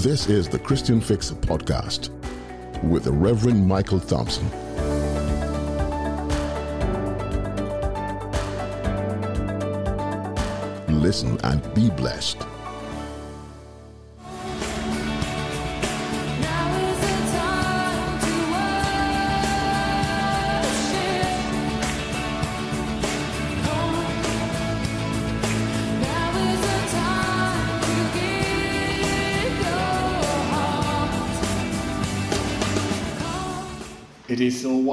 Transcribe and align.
This 0.00 0.28
is 0.28 0.46
the 0.46 0.58
Christian 0.58 1.00
Fix 1.00 1.30
podcast 1.30 2.10
with 2.82 3.04
the 3.04 3.12
Reverend 3.12 3.66
Michael 3.66 3.98
Thompson. 3.98 4.46
Listen 11.00 11.40
and 11.44 11.74
be 11.74 11.88
blessed. 11.88 12.46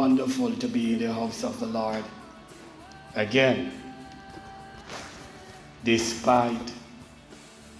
Wonderful 0.03 0.51
to 0.57 0.67
be 0.67 0.95
in 0.95 0.99
the 0.99 1.13
house 1.13 1.45
of 1.45 1.57
the 1.61 1.65
Lord 1.65 2.03
again, 3.15 3.71
despite 5.85 6.73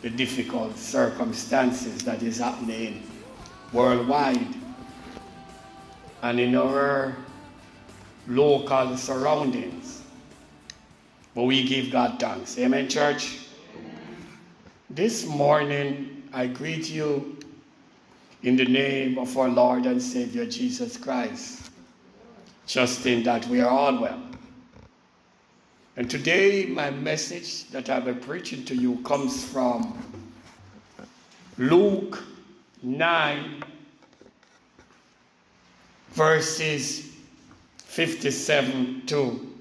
the 0.01 0.09
difficult 0.09 0.77
circumstances 0.77 2.01
that 2.05 2.23
is 2.23 2.37
happening 2.37 3.05
worldwide 3.73 4.47
and 6.21 6.39
in 6.39 6.55
our 6.55 7.13
local 8.29 8.95
surroundings. 8.95 10.01
But 11.35 11.43
we 11.43 11.67
give 11.67 11.91
God 11.91 12.21
thanks. 12.21 12.57
Amen, 12.57 12.87
church? 12.87 13.39
This 14.89 15.25
morning, 15.25 16.23
I 16.31 16.47
greet 16.47 16.89
you 16.89 17.37
in 18.43 18.55
the 18.55 18.63
name 18.63 19.17
of 19.17 19.37
our 19.37 19.49
Lord 19.49 19.85
and 19.85 20.01
Savior 20.01 20.45
Jesus 20.45 20.95
Christ, 20.95 21.71
trusting 22.67 23.23
that 23.23 23.45
we 23.47 23.61
are 23.61 23.69
all 23.69 23.99
well. 24.01 24.21
And 25.95 26.09
today, 26.09 26.65
my 26.65 26.89
message 26.89 27.69
that 27.69 27.89
I'll 27.89 28.01
be 28.01 28.13
preaching 28.13 28.65
to 28.65 28.75
you 28.75 28.97
comes 29.03 29.43
from 29.43 29.97
Luke 31.57 32.23
9, 32.81 33.63
verses 36.13 37.11
57 37.77 39.03
to 39.05 39.53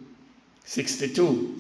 62. 0.65 1.59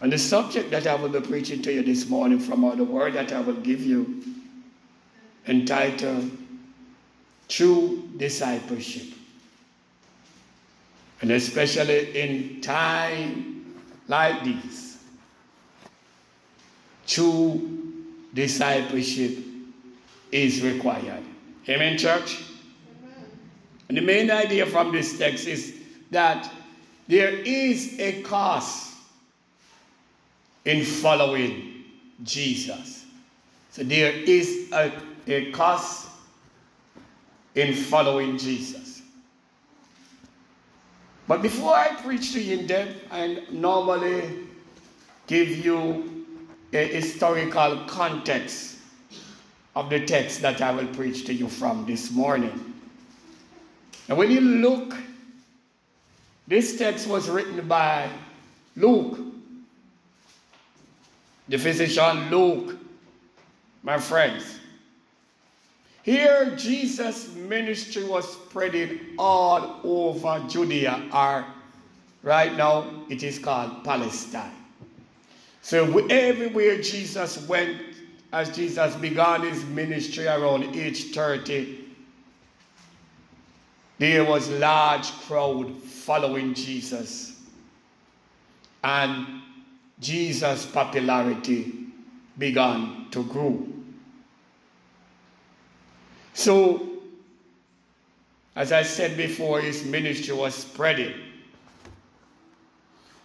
And 0.00 0.12
the 0.12 0.18
subject 0.18 0.70
that 0.70 0.86
I 0.86 0.94
will 0.94 1.08
be 1.08 1.20
preaching 1.20 1.60
to 1.62 1.72
you 1.72 1.82
this 1.82 2.08
morning 2.08 2.38
from 2.38 2.64
all 2.64 2.76
the 2.76 2.84
word 2.84 3.14
that 3.14 3.32
I 3.32 3.40
will 3.40 3.54
give 3.54 3.82
you 3.82 4.22
entitled 5.46 6.30
True 7.48 8.08
Discipleship. 8.16 9.15
And 11.20 11.30
especially 11.30 12.20
in 12.20 12.60
time 12.60 13.74
like 14.08 14.44
this, 14.44 14.98
true 17.06 18.04
discipleship 18.34 19.38
is 20.30 20.62
required. 20.62 21.22
Amen, 21.68 21.96
church? 21.96 22.42
And 23.88 23.96
the 23.96 24.02
main 24.02 24.30
idea 24.30 24.66
from 24.66 24.92
this 24.92 25.18
text 25.18 25.46
is 25.46 25.74
that 26.10 26.50
there 27.08 27.30
is 27.30 27.98
a 27.98 28.22
cost 28.22 28.94
in 30.64 30.84
following 30.84 31.84
Jesus. 32.24 33.04
So 33.70 33.84
there 33.84 34.12
is 34.12 34.70
a, 34.72 34.92
a 35.26 35.50
cost 35.52 36.08
in 37.54 37.74
following 37.74 38.36
Jesus. 38.36 38.85
But 41.28 41.42
before 41.42 41.74
I 41.74 41.94
preach 41.96 42.32
to 42.34 42.40
you 42.40 42.58
in 42.58 42.66
depth, 42.66 42.94
I 43.10 43.42
normally 43.50 44.46
give 45.26 45.64
you 45.64 46.26
a 46.72 46.86
historical 46.86 47.84
context 47.86 48.78
of 49.74 49.90
the 49.90 50.06
text 50.06 50.40
that 50.42 50.62
I 50.62 50.70
will 50.70 50.86
preach 50.88 51.24
to 51.26 51.34
you 51.34 51.48
from 51.48 51.84
this 51.84 52.10
morning. 52.10 52.74
And 54.08 54.16
when 54.16 54.30
you 54.30 54.40
look, 54.40 54.96
this 56.46 56.78
text 56.78 57.08
was 57.08 57.28
written 57.28 57.66
by 57.66 58.08
Luke, 58.76 59.18
the 61.48 61.58
physician 61.58 62.30
Luke, 62.30 62.78
my 63.82 63.98
friends. 63.98 64.60
Here, 66.06 66.54
Jesus' 66.54 67.34
ministry 67.34 68.04
was 68.04 68.32
spreading 68.32 69.00
all 69.18 69.80
over 69.82 70.38
Judea, 70.48 71.02
or 71.12 71.44
right 72.22 72.56
now 72.56 72.86
it 73.08 73.24
is 73.24 73.40
called 73.40 73.82
Palestine. 73.82 74.54
So, 75.62 76.06
everywhere 76.06 76.80
Jesus 76.80 77.48
went, 77.48 77.82
as 78.32 78.54
Jesus 78.54 78.94
began 78.94 79.42
his 79.42 79.64
ministry 79.64 80.28
around 80.28 80.76
age 80.76 81.12
30, 81.12 81.84
there 83.98 84.24
was 84.24 84.48
large 84.48 85.10
crowd 85.26 85.76
following 85.82 86.54
Jesus. 86.54 87.40
And 88.84 89.42
Jesus' 89.98 90.66
popularity 90.66 91.72
began 92.38 93.06
to 93.10 93.24
grow. 93.24 93.66
So, 96.36 96.86
as 98.54 98.70
I 98.70 98.82
said 98.82 99.16
before, 99.16 99.62
his 99.62 99.86
ministry 99.86 100.34
was 100.34 100.54
spreading. 100.54 101.14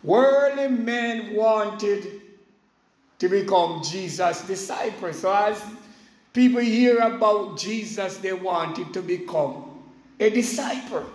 Worldly 0.01 0.69
men 0.69 1.35
wanted 1.35 2.21
to 3.19 3.27
become 3.27 3.83
Jesus' 3.83 4.47
disciples. 4.47 5.19
So, 5.19 5.33
as 5.33 5.61
people 6.31 6.61
hear 6.61 6.99
about 6.99 7.57
Jesus, 7.57 8.15
they 8.19 8.31
wanted 8.31 8.93
to 8.93 9.01
become 9.01 9.83
a 10.17 10.29
disciple. 10.29 11.05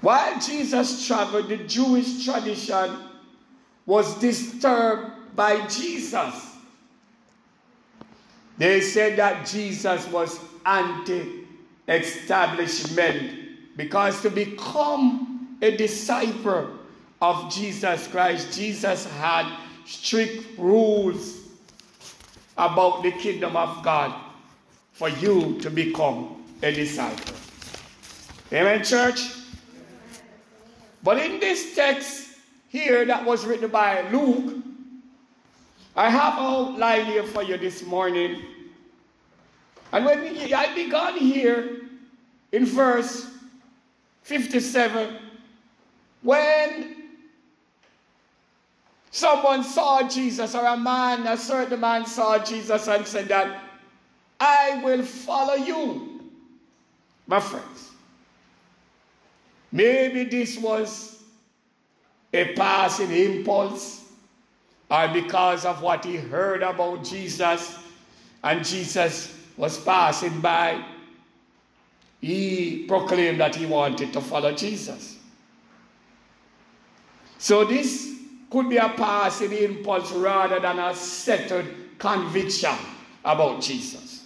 While 0.00 0.40
Jesus 0.40 1.06
traveled, 1.06 1.48
the 1.48 1.58
Jewish 1.58 2.24
tradition 2.24 2.98
was 3.86 4.18
disturbed 4.18 5.36
by 5.36 5.64
Jesus. 5.68 6.49
They 8.60 8.82
said 8.82 9.16
that 9.16 9.46
Jesus 9.46 10.06
was 10.08 10.38
anti 10.66 11.46
establishment 11.88 13.48
because 13.74 14.20
to 14.20 14.28
become 14.28 15.56
a 15.62 15.74
disciple 15.78 16.68
of 17.22 17.50
Jesus 17.50 18.06
Christ, 18.08 18.52
Jesus 18.52 19.06
had 19.16 19.50
strict 19.86 20.58
rules 20.58 21.38
about 22.58 23.02
the 23.02 23.12
kingdom 23.12 23.56
of 23.56 23.82
God 23.82 24.14
for 24.92 25.08
you 25.08 25.58
to 25.60 25.70
become 25.70 26.44
a 26.62 26.70
disciple. 26.70 27.34
Amen, 28.52 28.84
church? 28.84 29.22
But 31.02 31.16
in 31.16 31.40
this 31.40 31.74
text 31.74 32.28
here 32.68 33.06
that 33.06 33.24
was 33.24 33.46
written 33.46 33.70
by 33.70 34.06
Luke, 34.10 34.59
I 35.96 36.08
have 36.08 36.34
outlined 36.34 37.08
here 37.08 37.24
for 37.24 37.42
you 37.42 37.56
this 37.56 37.84
morning. 37.84 38.42
And 39.92 40.04
when 40.04 40.20
we, 40.20 40.54
I 40.54 40.72
began 40.74 41.16
here 41.16 41.82
in 42.52 42.64
verse 42.64 43.26
57, 44.22 45.16
when 46.22 46.96
someone 49.10 49.64
saw 49.64 50.08
Jesus, 50.08 50.54
or 50.54 50.64
a 50.64 50.76
man, 50.76 51.26
a 51.26 51.36
certain 51.36 51.80
man 51.80 52.06
saw 52.06 52.38
Jesus 52.38 52.86
and 52.86 53.06
said 53.06 53.28
that, 53.28 53.64
I 54.38 54.80
will 54.84 55.02
follow 55.02 55.54
you, 55.54 56.30
my 57.26 57.40
friends. 57.40 57.90
Maybe 59.72 60.24
this 60.24 60.56
was 60.58 61.22
a 62.32 62.54
passing 62.54 63.10
impulse 63.10 63.99
or 64.90 65.08
because 65.08 65.64
of 65.64 65.80
what 65.82 66.04
he 66.04 66.16
heard 66.16 66.62
about 66.62 67.04
Jesus 67.04 67.78
and 68.42 68.64
Jesus 68.64 69.36
was 69.56 69.78
passing 69.78 70.40
by. 70.40 70.82
He 72.20 72.84
proclaimed 72.88 73.40
that 73.40 73.54
he 73.54 73.66
wanted 73.66 74.12
to 74.12 74.20
follow 74.20 74.52
Jesus. 74.52 75.18
So 77.38 77.64
this 77.64 78.14
could 78.50 78.68
be 78.68 78.76
a 78.76 78.88
passing 78.90 79.52
impulse 79.52 80.10
rather 80.12 80.60
than 80.60 80.78
a 80.78 80.94
settled 80.94 81.66
conviction 81.98 82.74
about 83.24 83.62
Jesus. 83.62 84.24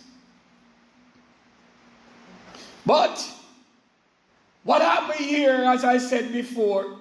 But 2.86 3.30
what 4.64 4.82
happened 4.82 5.20
here, 5.20 5.64
as 5.66 5.84
I 5.84 5.98
said 5.98 6.32
before, 6.32 6.96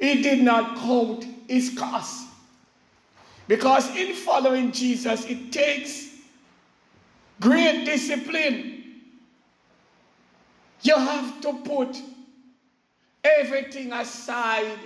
he 0.00 0.22
did 0.22 0.42
not 0.42 0.76
count 0.78 1.26
his 1.46 1.76
cost. 1.78 2.29
Because 3.50 3.90
in 3.96 4.14
following 4.14 4.70
Jesus, 4.70 5.24
it 5.24 5.50
takes 5.50 6.08
great 7.40 7.84
discipline. 7.84 8.84
You 10.82 10.94
have 10.94 11.40
to 11.40 11.54
put 11.64 12.00
everything 13.24 13.92
aside 13.92 14.78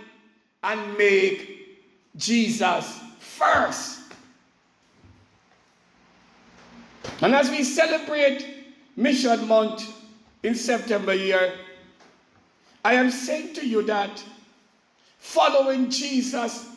and 0.63 0.97
make 0.97 1.79
Jesus 2.17 3.01
first. 3.19 4.01
And 7.21 7.35
as 7.35 7.51
we 7.51 7.65
celebrate 7.65 8.47
Mission 8.97 9.47
Month 9.47 9.93
in 10.43 10.55
September 10.55 11.13
here, 11.13 11.53
I 12.83 12.95
am 12.95 13.11
saying 13.11 13.53
to 13.57 13.69
you 13.69 13.83
that 13.83 14.25
following 15.19 15.91
Jesus, 15.91 16.71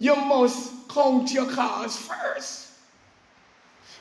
you 0.00 0.16
must 0.16 0.79
count 0.92 1.32
your 1.32 1.50
cars 1.50 1.96
first. 1.96 2.68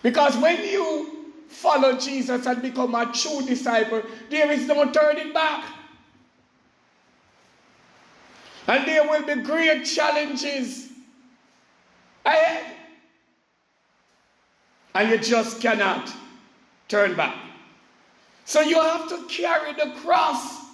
Because 0.02 0.36
when 0.38 0.64
you 0.64 1.34
follow 1.48 1.98
Jesus 1.98 2.46
and 2.46 2.62
become 2.62 2.96
a 2.96 3.12
true 3.12 3.42
disciple, 3.46 4.02
there 4.30 4.52
is 4.52 4.68
no 4.68 4.92
turning 4.92 5.34
back. 5.34 5.66
And 8.68 8.88
there 8.88 9.04
will 9.04 9.26
be 9.26 9.42
great 9.42 9.84
challenges 9.84 10.90
ahead. 12.26 12.76
And 14.94 15.10
you 15.10 15.18
just 15.18 15.60
cannot 15.62 16.14
turn 16.88 17.16
back. 17.16 17.36
So 18.46 18.62
you 18.62 18.80
have 18.80 19.08
to 19.10 19.26
carry 19.28 19.74
the 19.74 19.94
cross 20.02 20.66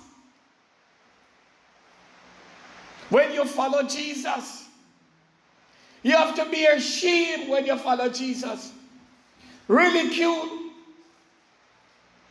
when 3.09 3.33
you 3.33 3.45
follow 3.45 3.83
Jesus. 3.83 4.64
You 6.05 6.11
have 6.11 6.35
to 6.35 6.45
be 6.51 6.63
ashamed 6.65 7.49
when 7.49 7.65
you 7.65 7.75
follow 7.79 8.09
Jesus. 8.09 8.71
Ridicule, 9.67 10.47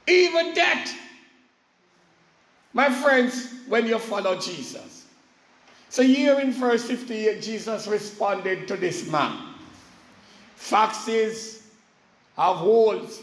even 0.07 0.55
death. 0.55 0.97
My 2.73 2.89
friends, 2.89 3.53
when 3.67 3.87
you 3.87 3.99
follow 3.99 4.39
Jesus. 4.39 5.07
So 5.89 6.05
here 6.05 6.39
in 6.39 6.53
verse 6.53 6.85
58, 6.85 7.43
Jesus 7.43 7.89
responded 7.89 8.69
to 8.69 8.77
this 8.77 9.11
man. 9.11 9.37
Foxes 10.55 11.67
have 12.37 12.55
holes, 12.55 13.23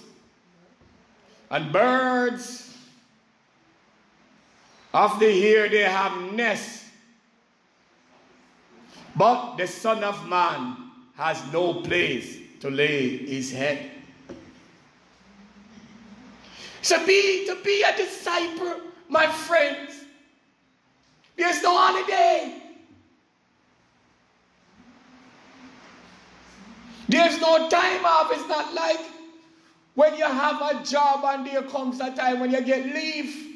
and 1.50 1.72
birds 1.72 2.78
of 4.94 5.18
the 5.18 5.48
air 5.48 5.70
they 5.70 5.84
have 5.84 6.34
nests. 6.34 6.81
But 9.16 9.58
the 9.58 9.68
Son 9.68 10.04
of 10.04 10.28
Man 10.28 10.78
has 11.16 11.42
no 11.52 11.82
place 11.82 12.38
to 12.62 12.70
lay 12.70 13.18
his 13.18 13.52
head. 13.52 13.92
So 16.82 17.06
be 17.06 17.46
to 17.48 17.58
be 17.64 17.84
a 17.84 17.96
disciple, 17.96 18.82
my 19.10 19.28
friends. 19.28 19.94
There's 21.38 21.62
no 21.62 21.78
holiday. 21.78 22.62
There's 27.08 27.40
no 27.42 27.70
time 27.70 28.06
off. 28.06 28.32
It's 28.32 28.48
not 28.48 28.74
like 28.74 29.00
when 29.96 30.16
you 30.16 30.24
have 30.24 30.62
a 30.62 30.84
job 30.84 31.26
and 31.26 31.46
there 31.46 31.64
comes 31.64 32.00
a 32.00 32.16
time 32.16 32.40
when 32.40 32.52
you 32.52 32.62
get 32.62 32.86
leave. 32.86 33.51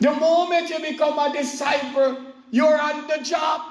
The 0.00 0.12
moment 0.12 0.70
you 0.70 0.80
become 0.80 1.18
a 1.18 1.32
disciple, 1.32 2.18
you're 2.50 2.80
on 2.80 3.06
the 3.06 3.18
job. 3.22 3.62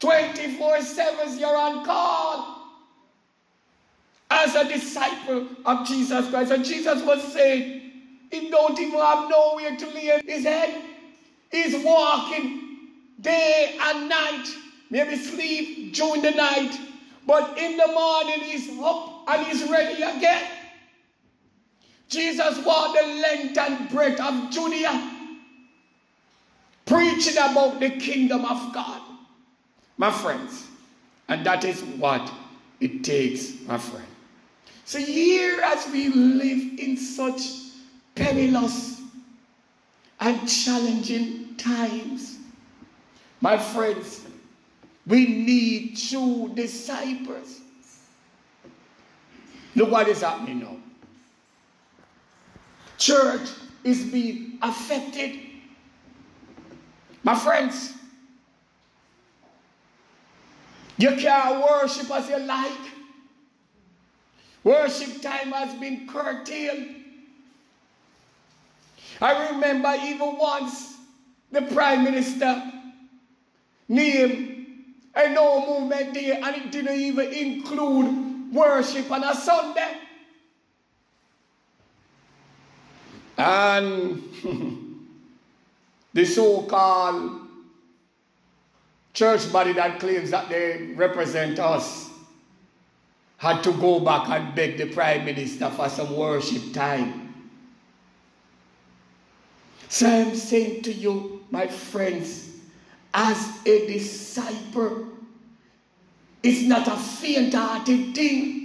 24 0.00 0.82
7, 0.82 1.38
you're 1.38 1.56
on 1.56 1.84
call. 1.84 2.58
As 4.30 4.54
a 4.54 4.68
disciple 4.68 5.46
of 5.64 5.86
Jesus 5.86 6.28
Christ. 6.30 6.52
And 6.52 6.64
Jesus 6.64 7.02
was 7.04 7.22
saying, 7.32 7.82
he 8.30 8.48
don't 8.48 8.78
even 8.80 8.98
have 8.98 9.28
nowhere 9.28 9.76
to 9.76 9.86
lay 9.88 10.20
his 10.26 10.44
head. 10.44 10.82
He's 11.50 11.84
walking 11.84 12.88
day 13.20 13.78
and 13.80 14.08
night. 14.08 14.46
Maybe 14.90 15.16
sleep 15.16 15.94
during 15.94 16.22
the 16.22 16.30
night. 16.30 16.78
But 17.26 17.56
in 17.58 17.76
the 17.76 17.86
morning, 17.88 18.40
he's 18.40 18.70
up 18.80 19.24
and 19.28 19.46
he's 19.46 19.68
ready 19.70 20.02
again. 20.02 20.44
Jesus 22.08 22.64
walked 22.64 22.98
the 22.98 23.06
length 23.06 23.58
and 23.58 23.88
breadth 23.90 24.20
of 24.20 24.50
Judea, 24.50 25.10
preaching 26.84 27.36
about 27.38 27.80
the 27.80 27.90
kingdom 27.90 28.44
of 28.44 28.74
God. 28.74 29.00
My 29.96 30.10
friends, 30.10 30.66
and 31.28 31.44
that 31.46 31.64
is 31.64 31.82
what 31.82 32.30
it 32.80 33.04
takes, 33.04 33.54
my 33.66 33.78
friend. 33.78 34.06
So, 34.84 34.98
here 34.98 35.60
as 35.62 35.88
we 35.90 36.08
live 36.08 36.78
in 36.78 36.96
such 36.96 37.40
perilous 38.14 39.00
and 40.20 40.48
challenging 40.48 41.54
times, 41.56 42.38
my 43.40 43.56
friends, 43.56 44.26
we 45.06 45.26
need 45.26 45.96
true 45.96 46.52
disciples. 46.54 47.60
Look 49.74 49.90
what 49.90 50.08
is 50.08 50.20
happening 50.20 50.60
now. 50.60 50.76
Church 53.02 53.48
is 53.82 54.04
being 54.04 54.58
affected. 54.62 55.40
My 57.24 57.34
friends, 57.34 57.94
you 60.98 61.16
can't 61.16 61.64
worship 61.64 62.08
as 62.12 62.28
you 62.28 62.38
like. 62.38 62.78
Worship 64.62 65.20
time 65.20 65.50
has 65.50 65.74
been 65.80 66.06
curtailed. 66.06 66.86
I 69.20 69.48
remember 69.50 69.96
even 70.04 70.38
once 70.38 70.94
the 71.50 71.62
Prime 71.62 72.04
Minister 72.04 72.70
named 73.88 74.64
a 75.16 75.28
no 75.28 75.80
movement 75.80 76.14
day 76.14 76.40
and 76.40 76.54
it 76.54 76.70
didn't 76.70 77.00
even 77.00 77.32
include 77.32 78.54
worship 78.54 79.10
on 79.10 79.24
a 79.24 79.34
Sunday. 79.34 79.96
And 83.42 84.22
the 86.12 86.24
so 86.24 86.62
called 86.62 87.40
church 89.12 89.52
body 89.52 89.72
that 89.72 89.98
claims 89.98 90.30
that 90.30 90.48
they 90.48 90.92
represent 90.94 91.58
us 91.58 92.08
had 93.38 93.64
to 93.64 93.72
go 93.72 93.98
back 93.98 94.28
and 94.28 94.54
beg 94.54 94.78
the 94.78 94.86
prime 94.86 95.24
minister 95.24 95.68
for 95.70 95.88
some 95.88 96.16
worship 96.16 96.72
time. 96.72 97.34
So 99.88 100.08
I'm 100.08 100.36
saying 100.36 100.82
to 100.82 100.92
you, 100.92 101.44
my 101.50 101.66
friends, 101.66 102.48
as 103.12 103.66
a 103.66 103.86
disciple, 103.88 105.08
it's 106.44 106.62
not 106.62 106.86
a 106.86 106.96
faint 106.96 107.54
hearted 107.54 108.14
thing. 108.14 108.61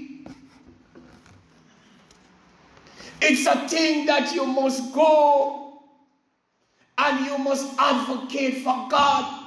It's 3.21 3.45
a 3.47 3.67
thing 3.67 4.05
that 4.05 4.33
you 4.33 4.45
must 4.45 4.93
go 4.93 5.81
and 6.97 7.25
you 7.25 7.37
must 7.37 7.73
advocate 7.79 8.63
for 8.63 8.87
God. 8.89 9.45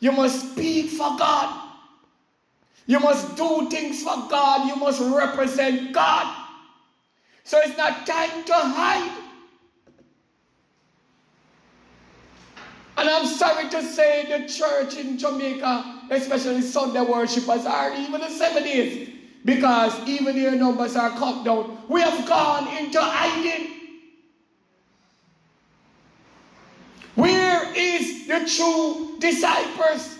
You 0.00 0.12
must 0.12 0.52
speak 0.52 0.90
for 0.90 1.16
God. 1.18 1.68
You 2.86 3.00
must 3.00 3.36
do 3.36 3.68
things 3.70 4.02
for 4.02 4.16
God. 4.28 4.66
You 4.66 4.76
must 4.76 5.00
represent 5.00 5.92
God. 5.92 6.36
So 7.44 7.58
it's 7.58 7.76
not 7.76 8.06
time 8.06 8.44
to 8.44 8.54
hide. 8.54 9.18
And 12.96 13.08
I'm 13.08 13.26
sorry 13.26 13.68
to 13.70 13.82
say 13.82 14.26
the 14.28 14.46
church 14.46 14.96
in 14.96 15.16
Jamaica, 15.16 16.02
especially 16.10 16.60
Sunday 16.60 17.00
worshippers, 17.00 17.64
are 17.64 17.94
even 17.94 18.20
the 18.20 18.26
70s. 18.26 19.19
Because 19.44 19.98
even 20.08 20.36
their 20.36 20.54
numbers 20.54 20.96
are 20.96 21.10
cut 21.10 21.44
down. 21.44 21.78
We 21.88 22.00
have 22.02 22.26
gone 22.28 22.68
into 22.76 23.00
hiding. 23.00 23.70
Where 27.14 27.72
is 27.74 28.26
the 28.26 28.48
true 28.48 29.16
disciples? 29.18 30.18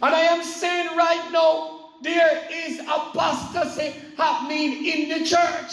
And 0.00 0.14
I 0.14 0.20
am 0.20 0.42
saying 0.44 0.96
right 0.96 1.30
now, 1.32 1.90
there 2.02 2.48
is 2.52 2.78
apostasy 2.80 3.94
happening 4.16 4.86
in 4.86 5.08
the 5.08 5.24
church. 5.24 5.72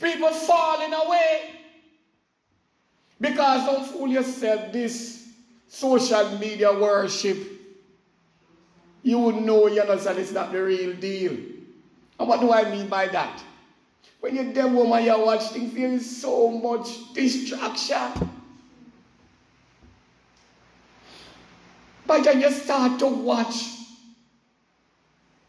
People 0.00 0.30
falling 0.30 0.92
away. 0.92 1.50
Because 3.20 3.66
don't 3.66 3.86
fool 3.86 4.08
yourself, 4.08 4.72
this 4.72 5.28
social 5.68 6.38
media 6.38 6.72
worship, 6.72 7.38
you 9.02 9.18
would 9.18 9.36
know, 9.36 9.66
you 9.66 9.84
that 9.84 10.18
it's 10.18 10.32
not 10.32 10.52
the 10.52 10.62
real 10.62 10.94
deal. 10.94 11.32
And 12.18 12.28
what 12.28 12.40
do 12.40 12.52
I 12.52 12.70
mean 12.70 12.88
by 12.88 13.08
that? 13.08 13.42
When 14.20 14.36
you're 14.36 14.52
there, 14.52 14.68
woman, 14.68 15.04
you 15.04 15.18
watch 15.18 15.48
things, 15.48 15.74
there 15.74 15.88
is 15.88 16.20
so 16.20 16.50
much 16.50 17.12
distraction. 17.12 18.30
By 22.06 22.18
the 22.18 22.24
time 22.24 22.40
you 22.40 22.50
start 22.52 22.98
to 23.00 23.06
watch 23.06 23.54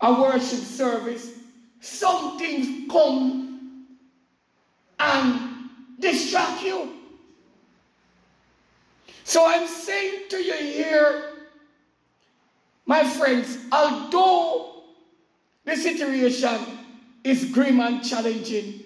a 0.01 0.13
worship 0.19 0.60
service, 0.60 1.38
some 1.81 2.39
things 2.39 2.91
come 2.91 3.88
and 5.00 5.69
distract 6.00 6.63
you. 6.63 6.89
So 9.24 9.45
I'm 9.48 9.67
saying 9.67 10.24
to 10.29 10.38
you 10.38 10.53
here, 10.53 11.32
my 12.85 13.03
friends, 13.03 13.57
although 13.71 14.83
the 15.65 15.75
situation 15.75 16.59
is 17.23 17.45
grim 17.45 17.79
and 17.79 18.03
challenging, 18.03 18.83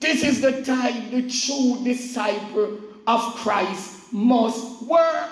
this 0.00 0.24
is 0.24 0.40
the 0.40 0.62
time 0.64 1.10
the 1.10 1.30
true 1.30 1.80
disciple 1.84 2.78
of 3.06 3.20
Christ 3.36 4.12
must 4.12 4.82
work. 4.82 5.30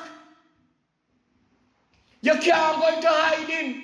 You 2.23 2.35
can't 2.39 2.81
go 2.81 2.95
into 2.95 3.09
hiding. 3.09 3.83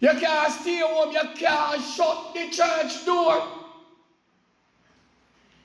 You 0.00 0.10
can't 0.20 0.52
stay 0.52 0.80
home. 0.80 1.12
You 1.12 1.22
can't 1.34 1.82
shut 1.82 2.34
the 2.34 2.50
church 2.50 3.06
door. 3.06 3.48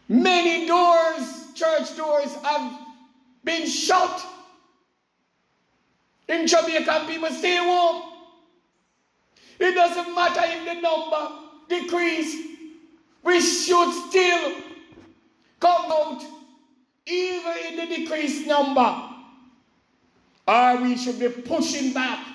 Many 0.07 0.65
doors, 0.65 1.47
church 1.53 1.97
doors, 1.97 2.33
have 2.43 2.79
been 3.43 3.67
shut. 3.67 4.25
In 6.29 6.45
Jamaica, 6.45 7.05
people 7.07 7.29
stay 7.31 7.57
home. 7.57 8.03
It 9.59 9.73
doesn't 9.73 10.15
matter 10.15 10.41
if 10.43 10.63
the 10.63 10.79
number 10.79 11.29
decrease. 11.67 12.37
We 13.23 13.41
should 13.41 13.91
still 14.07 14.53
come 15.59 15.91
out, 15.91 16.23
even 17.05 17.53
in 17.67 17.75
the 17.75 17.95
decreased 17.97 18.47
number. 18.47 19.07
Or 20.47 20.81
we 20.81 20.97
should 20.97 21.19
be 21.19 21.29
pushing 21.29 21.93
back 21.93 22.25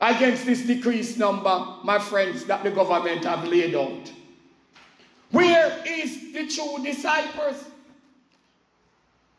against 0.00 0.46
this 0.46 0.64
decreased 0.64 1.18
number, 1.18 1.66
my 1.84 1.98
friends, 1.98 2.44
that 2.46 2.62
the 2.62 2.70
government 2.70 3.24
have 3.24 3.46
laid 3.46 3.74
out. 3.74 4.10
Where 5.32 5.82
is 5.86 6.32
the 6.32 6.46
true 6.46 6.82
disciples? 6.82 7.64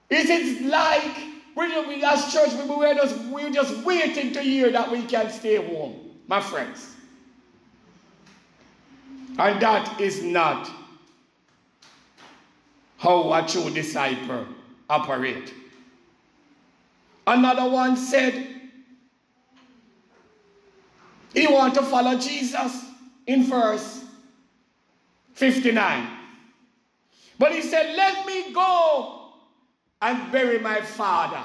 Is 0.09 0.29
it 0.29 0.65
like 0.65 1.31
we, 1.55 1.87
we 1.87 2.03
as 2.03 2.31
church 2.31 2.51
people 2.51 2.79
we're 2.79 2.95
just 2.95 3.17
we're 3.25 3.51
just 3.51 3.83
waiting 3.85 4.31
to 4.33 4.41
hear 4.41 4.71
that 4.71 4.89
we 4.91 5.03
can 5.03 5.29
stay 5.29 5.55
home, 5.55 5.95
my 6.27 6.41
friends? 6.41 6.95
And 9.37 9.61
that 9.61 9.99
is 9.99 10.23
not 10.23 10.69
how 12.97 13.33
a 13.33 13.47
true 13.47 13.69
disciple 13.69 14.45
operate. 14.89 15.53
Another 17.25 17.69
one 17.69 17.95
said 17.95 18.47
he 21.33 21.47
want 21.47 21.73
to 21.75 21.81
follow 21.83 22.17
Jesus 22.17 22.85
in 23.25 23.43
verse 23.43 24.03
59. 25.33 26.09
But 27.39 27.53
he 27.53 27.61
said, 27.61 27.95
Let 27.95 28.25
me 28.25 28.53
go 28.53 29.20
and 30.01 30.31
bury 30.31 30.59
my 30.59 30.81
father. 30.81 31.43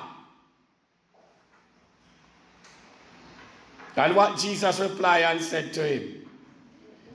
And 3.97 4.15
what 4.15 4.39
Jesus 4.39 4.79
replied 4.79 5.23
and 5.23 5.41
said 5.41 5.73
to 5.75 5.87
him, 5.87 6.29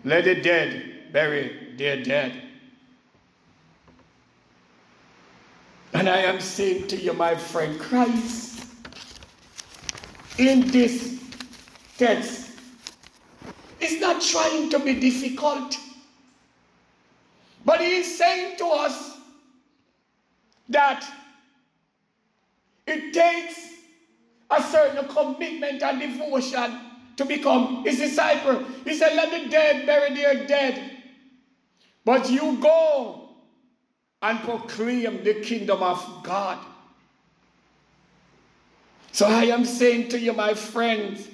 Let 0.03 0.25
the 0.25 0.35
dead 0.35 1.11
bury 1.13 1.75
their 1.77 2.03
dead. 2.03 2.41
And 5.93 6.09
I 6.09 6.17
am 6.17 6.39
saying 6.39 6.87
to 6.87 6.95
you, 6.95 7.13
my 7.13 7.35
friend, 7.35 7.79
Christ, 7.79 8.65
in 10.39 10.67
this 10.67 11.21
text, 11.97 12.51
is 13.79 13.99
not 13.99 14.21
trying 14.21 14.69
to 14.69 14.79
be 14.79 14.99
difficult. 14.99 15.77
But 17.65 17.81
he 17.81 17.97
is 17.97 18.17
saying 18.17 18.57
to 18.57 18.65
us 18.65 19.17
that 20.69 21.05
it 22.91 23.13
takes 23.13 23.69
a 24.49 24.61
certain 24.61 25.07
commitment 25.07 25.81
and 25.81 25.99
devotion 25.99 26.79
to 27.17 27.25
become 27.25 27.83
his 27.83 27.97
disciple. 27.97 28.63
He 28.83 28.95
said, 28.95 29.15
Let 29.15 29.31
the 29.31 29.49
dead 29.49 29.85
bury 29.85 30.13
their 30.13 30.45
dead. 30.45 30.91
But 32.03 32.29
you 32.29 32.57
go 32.61 33.29
and 34.21 34.39
proclaim 34.41 35.23
the 35.23 35.35
kingdom 35.35 35.81
of 35.81 36.23
God. 36.23 36.59
So 39.11 39.27
I 39.27 39.45
am 39.45 39.65
saying 39.65 40.09
to 40.09 40.19
you, 40.19 40.33
my 40.33 40.53
friends, 40.53 41.27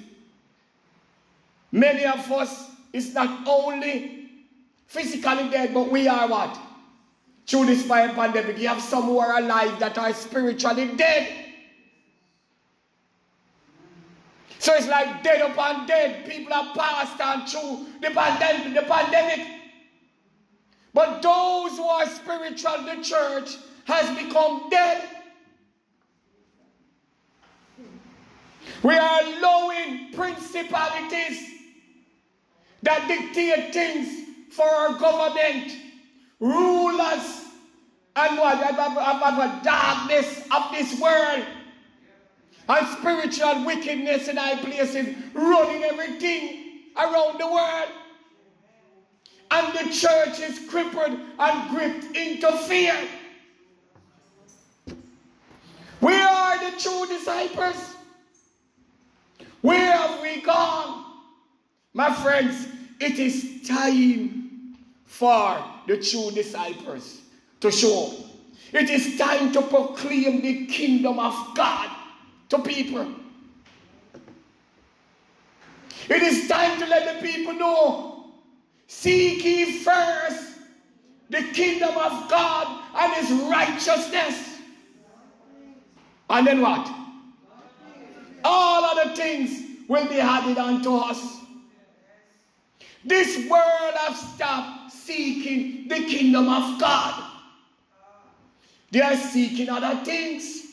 many 1.70 2.04
of 2.04 2.30
us 2.32 2.70
is 2.92 3.14
not 3.14 3.46
only 3.46 4.30
physically 4.86 5.48
dead, 5.50 5.72
but 5.72 5.90
we 5.90 6.08
are 6.08 6.28
what? 6.28 6.58
Through 7.46 7.66
this 7.66 7.86
pandemic, 7.86 8.58
you 8.58 8.68
have 8.68 8.82
some 8.82 9.04
who 9.04 9.18
are 9.18 9.38
alive 9.38 9.78
that 9.78 9.96
are 9.96 10.12
spiritually 10.12 10.96
dead. 10.96 11.47
So 14.58 14.74
it's 14.74 14.88
like 14.88 15.22
dead 15.22 15.50
upon 15.50 15.86
dead. 15.86 16.28
People 16.28 16.52
are 16.52 16.74
passed 16.74 17.20
on 17.20 17.46
through 17.46 17.86
the 18.00 18.10
pandemic. 18.10 18.74
The 18.74 18.88
pandemic. 18.88 19.46
But 20.92 21.22
those 21.22 21.76
who 21.76 21.84
are 21.84 22.06
spiritual, 22.06 22.82
the 22.84 23.02
church 23.02 23.56
has 23.84 24.18
become 24.18 24.68
dead. 24.68 25.08
We 28.82 28.94
are 28.94 29.20
allowing 29.22 30.12
principalities 30.12 31.48
that 32.82 33.08
dictate 33.08 33.72
things 33.72 34.28
for 34.50 34.66
our 34.66 34.98
government, 34.98 35.72
rulers, 36.40 37.44
and 38.16 38.38
what? 38.38 38.72
Of, 38.72 38.78
of, 38.78 39.22
of 39.22 39.36
the 39.36 39.64
darkness 39.64 40.42
of 40.50 40.72
this 40.72 41.00
world, 41.00 41.44
and 42.68 42.86
spiritual 42.98 43.64
wickedness 43.64 44.28
in 44.28 44.36
high 44.36 44.56
places, 44.56 45.16
running 45.32 45.82
everything 45.84 46.80
around 46.96 47.40
the 47.40 47.46
world. 47.46 47.88
And 49.50 49.72
the 49.72 49.92
church 49.92 50.40
is 50.40 50.68
crippled 50.68 51.18
and 51.38 51.70
gripped 51.70 52.16
into 52.16 52.52
fear. 52.68 52.94
Where 56.00 56.28
are 56.28 56.70
the 56.70 56.78
true 56.78 57.06
disciples? 57.06 57.94
Where 59.62 59.92
have 59.96 60.20
we 60.20 60.42
gone? 60.42 61.04
My 61.94 62.12
friends, 62.12 62.68
it 63.00 63.18
is 63.18 63.66
time 63.66 64.76
for 65.06 65.64
the 65.86 65.96
true 65.96 66.30
disciples 66.30 67.22
to 67.60 67.70
show. 67.70 68.12
It 68.72 68.90
is 68.90 69.16
time 69.16 69.52
to 69.54 69.62
proclaim 69.62 70.42
the 70.42 70.66
kingdom 70.66 71.18
of 71.18 71.34
God 71.56 71.97
to 72.48 72.58
people. 72.60 73.06
It 76.08 76.22
is 76.22 76.48
time 76.48 76.78
to 76.80 76.86
let 76.86 77.20
the 77.20 77.26
people 77.26 77.52
know 77.52 78.32
seek 78.86 79.44
ye 79.44 79.80
first 79.80 80.54
the 81.30 81.42
kingdom 81.52 81.90
of 81.90 82.30
God 82.30 82.84
and 82.96 83.12
his 83.14 83.30
righteousness. 83.42 84.58
And 86.30 86.46
then 86.46 86.62
what? 86.62 86.90
All 88.44 88.84
other 88.84 89.14
things 89.14 89.64
will 89.88 90.06
be 90.08 90.20
added 90.20 90.58
unto 90.58 90.96
us. 90.96 91.38
This 93.04 93.48
world 93.48 93.94
have 93.96 94.16
stopped 94.16 94.92
seeking 94.92 95.88
the 95.88 96.04
kingdom 96.06 96.48
of 96.48 96.80
God. 96.80 97.24
They 98.90 99.00
are 99.00 99.16
seeking 99.16 99.68
other 99.68 100.02
things. 100.04 100.67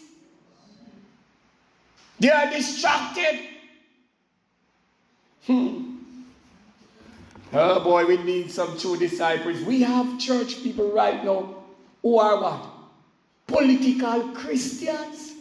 They 2.20 2.30
are 2.30 2.50
distracted. 2.50 3.40
Hmm. 5.46 5.96
Oh 7.54 7.80
boy, 7.84 8.06
we 8.06 8.18
need 8.18 8.52
some 8.52 8.78
true 8.78 8.98
disciples. 8.98 9.62
We 9.62 9.82
have 9.82 10.20
church 10.20 10.64
people 10.64 10.92
right 10.92 11.24
now 11.24 11.56
who 12.02 12.18
are 12.18 12.42
what? 12.42 12.66
Political 13.48 14.34
Christians. 14.34 15.34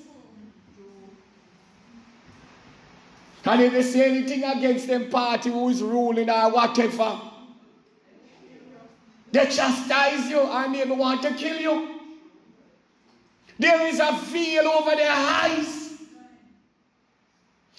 And 3.47 3.61
if 3.61 3.73
they 3.73 3.83
say 3.83 4.11
anything 4.11 4.43
against 4.45 4.87
them 4.87 5.11
party 5.11 5.51
who 5.51 5.69
is 5.69 5.83
ruling 5.83 6.31
or 6.31 6.51
whatever, 6.51 7.21
they 9.33 9.45
chastise 9.47 10.31
you 10.31 10.41
and 10.41 10.73
maybe 10.73 10.93
want 10.93 11.23
to 11.23 11.35
kill 11.35 11.61
you. 11.61 12.01
There 13.59 13.87
is 13.87 14.01
a 14.01 14.13
veil 14.13 14.69
over 14.69 14.97
their 14.97 15.11
eyes. 15.11 15.84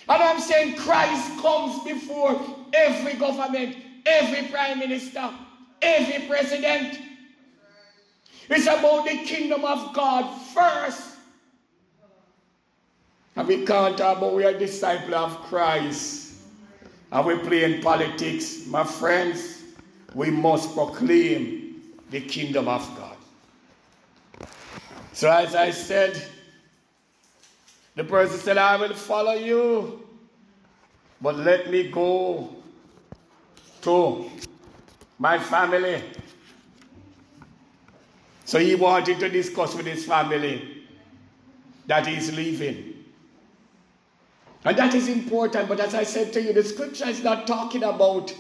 And 0.08 0.22
I'm 0.22 0.40
saying 0.40 0.76
Christ 0.78 1.40
comes 1.42 1.84
before 1.84 2.40
every 2.74 3.14
government, 3.14 3.78
every 4.06 4.48
prime 4.50 4.80
minister, 4.80 5.32
every 5.82 6.28
president. 6.28 7.00
It's 8.50 8.68
about 8.68 9.06
the 9.06 9.18
kingdom 9.26 9.66
of 9.66 9.94
God 9.94 10.30
first. 10.54 11.18
And 13.36 13.48
we 13.48 13.66
can't 13.66 13.98
talk 13.98 14.18
about 14.18 14.36
we 14.36 14.46
are 14.46 14.54
disciple 14.54 15.16
of 15.16 15.38
Christ. 15.44 16.36
And 17.12 17.26
we 17.26 17.38
play 17.40 17.64
in 17.64 17.82
politics. 17.82 18.68
My 18.68 18.84
friends, 18.84 19.64
we 20.14 20.30
must 20.30 20.74
proclaim 20.74 21.82
the 22.12 22.22
kingdom 22.22 22.68
of 22.68 22.88
God. 22.98 24.48
So 25.14 25.32
as 25.32 25.56
I 25.56 25.72
said, 25.72 26.22
the 27.96 28.04
person 28.04 28.38
said, 28.38 28.58
I 28.58 28.76
will 28.76 28.94
follow 28.94 29.34
you, 29.34 30.06
but 31.22 31.38
let 31.38 31.72
me 31.72 31.90
go 31.90 32.54
to 33.82 34.30
my 35.18 35.40
family. 35.40 36.04
So 38.44 38.60
he 38.60 38.76
wanted 38.76 39.20
to 39.20 39.30
discuss 39.30 39.74
with 39.74 39.86
his 39.86 40.06
family 40.06 40.84
that 41.88 42.06
he's 42.06 42.36
leaving. 42.36 43.06
And 44.66 44.78
that 44.78 44.94
is 44.94 45.08
important, 45.08 45.70
but 45.70 45.80
as 45.80 45.94
I 45.94 46.04
said 46.04 46.34
to 46.34 46.42
you, 46.42 46.52
the 46.52 46.64
scripture 46.64 47.08
is 47.08 47.24
not 47.24 47.48
talking 47.48 47.84
about 47.84 48.34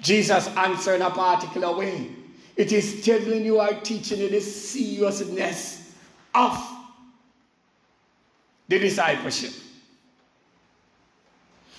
Jesus 0.00 0.48
answering 0.48 1.02
a 1.02 1.10
particular 1.10 1.76
way. 1.76 2.10
It 2.56 2.72
is 2.72 3.04
telling 3.04 3.44
you 3.44 3.60
or 3.60 3.72
teaching 3.74 4.18
you 4.18 4.28
the 4.28 4.40
seriousness 4.40 5.94
of 6.34 6.77
the 8.68 8.78
discipleship. 8.78 9.52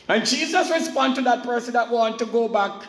And 0.07 0.25
Jesus 0.25 0.71
responded 0.71 1.17
to 1.17 1.21
that 1.23 1.43
person 1.43 1.73
that 1.73 1.89
want 1.89 2.17
to 2.19 2.25
go 2.25 2.47
back 2.47 2.83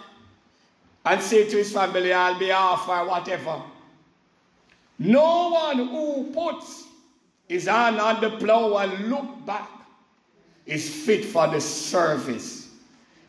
and 1.04 1.20
say 1.20 1.48
to 1.48 1.56
his 1.56 1.72
family, 1.72 2.12
I'll 2.12 2.38
be 2.38 2.50
off 2.50 2.88
or 2.88 3.06
whatever. 3.06 3.62
No 4.98 5.50
one 5.50 5.88
who 5.88 6.30
puts 6.32 6.84
his 7.48 7.66
hand 7.66 7.98
on 8.00 8.20
the 8.20 8.30
plow 8.38 8.78
and 8.78 9.10
look 9.10 9.44
back 9.44 9.70
is 10.66 10.88
fit 10.88 11.24
for 11.24 11.48
the 11.48 11.60
service 11.60 12.68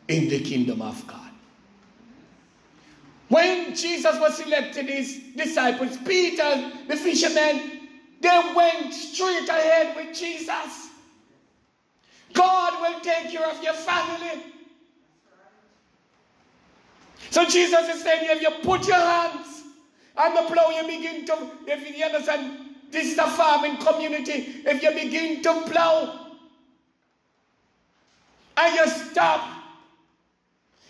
in 0.08 0.28
the 0.28 0.40
kingdom 0.40 0.80
of 0.80 1.06
God. 1.06 1.18
When 3.28 3.74
Jesus 3.74 4.18
was 4.20 4.36
selecting 4.36 4.86
his 4.86 5.20
disciples, 5.34 5.96
Peter, 5.98 6.70
the 6.86 6.96
fisherman, 6.96 7.81
they 8.22 8.52
went 8.54 8.94
straight 8.94 9.48
ahead 9.48 9.96
with 9.96 10.16
Jesus. 10.16 10.90
God 12.32 12.80
will 12.80 13.00
take 13.00 13.30
care 13.30 13.46
of 13.46 13.62
your 13.62 13.74
family. 13.74 14.44
So 17.30 17.44
Jesus 17.44 17.88
is 17.88 18.02
saying, 18.02 18.28
if 18.30 18.40
you 18.40 18.50
put 18.62 18.86
your 18.86 18.96
hands 18.96 19.64
on 20.16 20.34
the 20.34 20.42
plow, 20.42 20.70
you 20.70 20.86
begin 20.86 21.26
to, 21.26 21.50
if 21.66 21.98
you 21.98 22.04
understand, 22.04 22.76
this 22.90 23.12
is 23.12 23.18
a 23.18 23.26
farming 23.26 23.78
community. 23.78 24.62
If 24.64 24.82
you 24.82 24.92
begin 24.92 25.42
to 25.42 25.62
plow 25.62 26.28
and 28.56 28.74
you 28.74 28.86
stop, 28.86 29.48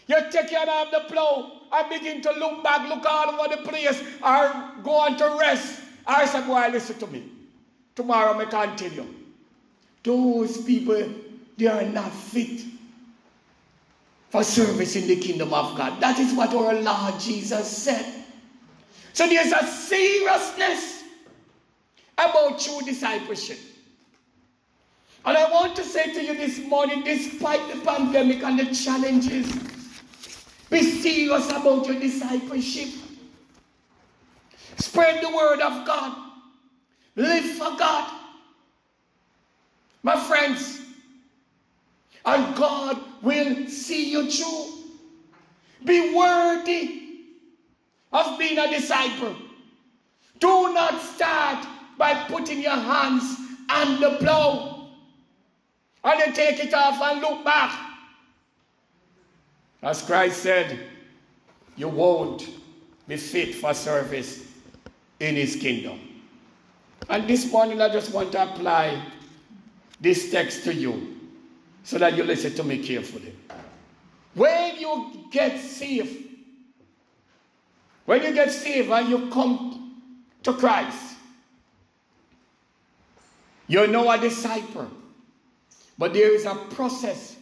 you 0.06 0.16
take 0.30 0.50
your 0.50 0.60
hand 0.60 0.70
off 0.70 0.90
the 0.90 1.00
plow 1.12 1.60
and 1.72 1.88
begin 1.88 2.20
to 2.22 2.32
look 2.32 2.62
back, 2.62 2.88
look 2.88 3.06
all 3.06 3.30
over 3.30 3.56
the 3.56 3.62
place, 3.62 4.02
or 4.22 4.52
go 4.82 4.98
on 4.98 5.16
to 5.16 5.36
rest. 5.40 5.81
I 6.06 6.26
said, 6.26 6.46
boy, 6.46 6.68
listen 6.72 6.98
to 6.98 7.06
me. 7.06 7.24
Tomorrow 7.94 8.38
I 8.38 8.44
can 8.46 8.76
tell 8.76 8.92
you. 8.92 9.14
Those 10.02 10.62
people, 10.64 11.08
they 11.56 11.66
are 11.66 11.82
not 11.82 12.12
fit 12.12 12.62
for 14.30 14.42
service 14.42 14.96
in 14.96 15.06
the 15.06 15.16
kingdom 15.16 15.52
of 15.52 15.76
God. 15.76 16.00
That 16.00 16.18
is 16.18 16.32
what 16.34 16.54
our 16.54 16.74
Lord 16.74 17.20
Jesus 17.20 17.68
said. 17.68 18.24
So 19.12 19.28
there's 19.28 19.52
a 19.52 19.66
seriousness 19.66 21.04
about 22.16 22.58
true 22.58 22.80
discipleship. 22.84 23.58
And 25.24 25.36
I 25.36 25.50
want 25.50 25.76
to 25.76 25.84
say 25.84 26.12
to 26.14 26.24
you 26.24 26.34
this 26.34 26.58
morning, 26.66 27.04
despite 27.04 27.60
the 27.72 27.80
pandemic 27.82 28.42
and 28.42 28.58
the 28.58 28.74
challenges, 28.74 29.52
be 30.68 30.82
serious 30.82 31.48
about 31.50 31.86
your 31.86 32.00
discipleship. 32.00 32.88
Spread 34.82 35.22
the 35.22 35.30
word 35.30 35.60
of 35.60 35.86
God. 35.86 36.12
Live 37.14 37.44
for 37.56 37.76
God. 37.78 38.12
My 40.02 40.18
friends, 40.18 40.80
and 42.24 42.56
God 42.56 43.00
will 43.22 43.68
see 43.68 44.10
you 44.10 44.28
through. 44.28 44.72
Be 45.84 46.12
worthy 46.12 47.02
of 48.12 48.36
being 48.40 48.58
a 48.58 48.68
disciple. 48.70 49.36
Do 50.40 50.74
not 50.74 51.00
start 51.00 51.64
by 51.96 52.14
putting 52.24 52.60
your 52.60 52.72
hands 52.72 53.36
on 53.70 54.00
the 54.00 54.16
plow 54.18 54.88
and 56.02 56.20
then 56.20 56.32
take 56.32 56.58
it 56.58 56.74
off 56.74 57.00
and 57.00 57.20
look 57.20 57.44
back. 57.44 57.78
As 59.80 60.02
Christ 60.02 60.42
said, 60.42 60.80
you 61.76 61.88
won't 61.88 62.48
be 63.06 63.16
fit 63.16 63.54
for 63.54 63.72
service 63.74 64.51
in 65.22 65.36
his 65.36 65.54
kingdom. 65.54 66.00
And 67.08 67.28
this 67.28 67.50
morning, 67.50 67.80
I 67.80 67.88
just 67.88 68.12
want 68.12 68.32
to 68.32 68.42
apply 68.42 69.00
this 70.00 70.30
text 70.32 70.64
to 70.64 70.74
you 70.74 71.16
so 71.84 71.98
that 71.98 72.16
you 72.16 72.24
listen 72.24 72.54
to 72.54 72.64
me 72.64 72.82
carefully. 72.82 73.34
When 74.34 74.76
you 74.78 75.28
get 75.30 75.60
saved, 75.60 76.28
when 78.04 78.22
you 78.22 78.32
get 78.32 78.50
saved 78.50 78.90
and 78.90 79.08
you 79.08 79.30
come 79.30 80.00
to 80.42 80.52
Christ, 80.54 81.14
you're 83.68 83.86
now 83.86 84.10
a 84.10 84.18
disciple. 84.18 84.90
But 85.98 86.14
there 86.14 86.34
is 86.34 86.46
a 86.46 86.54
process 86.70 87.36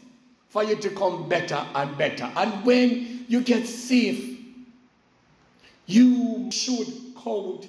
for 0.49 0.65
you 0.65 0.77
to 0.77 0.91
come 0.91 1.29
better 1.31 1.65
and 1.75 1.97
better. 1.97 2.31
And 2.37 2.65
when 2.65 3.25
you 3.29 3.41
get 3.41 3.67
saved, 3.67 4.39
you 5.87 6.51
should 6.51 7.10
count 7.23 7.67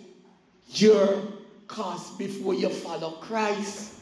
your 0.70 1.22
cost 1.68 2.18
before 2.18 2.54
you 2.54 2.70
follow 2.70 3.12
Christ. 3.12 3.96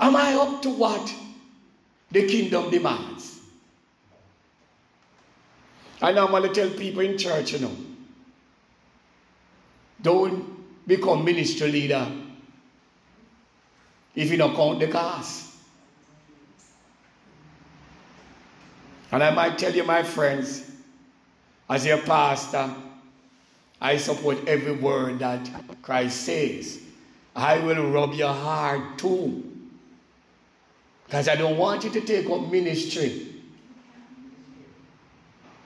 Am 0.00 0.16
I 0.16 0.34
up 0.34 0.62
to 0.62 0.70
what 0.70 1.14
the 2.10 2.26
kingdom 2.26 2.70
demands? 2.70 3.40
I 6.02 6.12
normally 6.12 6.50
tell 6.50 6.68
people 6.70 7.00
in 7.00 7.16
church, 7.16 7.52
you 7.52 7.60
know, 7.60 7.76
don't 10.02 10.86
become 10.86 11.24
ministry 11.24 11.70
leader 11.70 12.06
if 14.14 14.30
you 14.30 14.36
don't 14.36 14.54
count 14.54 14.80
the 14.80 14.88
cost. 14.88 15.52
And 19.10 19.22
I 19.22 19.30
might 19.30 19.56
tell 19.58 19.72
you, 19.72 19.84
my 19.84 20.02
friends, 20.02 20.70
as 21.70 21.86
your 21.86 21.98
pastor, 21.98 22.74
I 23.80 23.96
support 23.96 24.38
every 24.46 24.72
word 24.72 25.18
that 25.18 25.48
Christ 25.82 26.22
says. 26.22 26.80
I 27.36 27.58
will 27.58 27.90
rub 27.90 28.14
your 28.14 28.32
heart 28.32 28.98
too. 28.98 29.50
Because 31.06 31.28
I 31.28 31.36
don't 31.36 31.58
want 31.58 31.84
you 31.84 31.90
to 31.90 32.00
take 32.00 32.28
up 32.30 32.50
ministry 32.50 33.34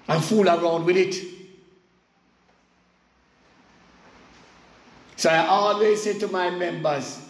and 0.09 0.25
fool 0.25 0.49
around 0.49 0.85
with 0.85 0.97
it. 0.97 1.14
So 5.16 5.31
I 5.31 5.47
always 5.47 6.03
say 6.03 6.18
to 6.18 6.29
my 6.29 6.51
members, 6.51 7.21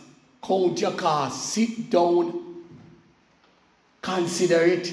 count 0.43 0.81
your 0.81 0.93
cost, 0.93 1.53
sit 1.55 1.91
down, 1.91 2.65
consider 4.01 4.63
it. 4.63 4.93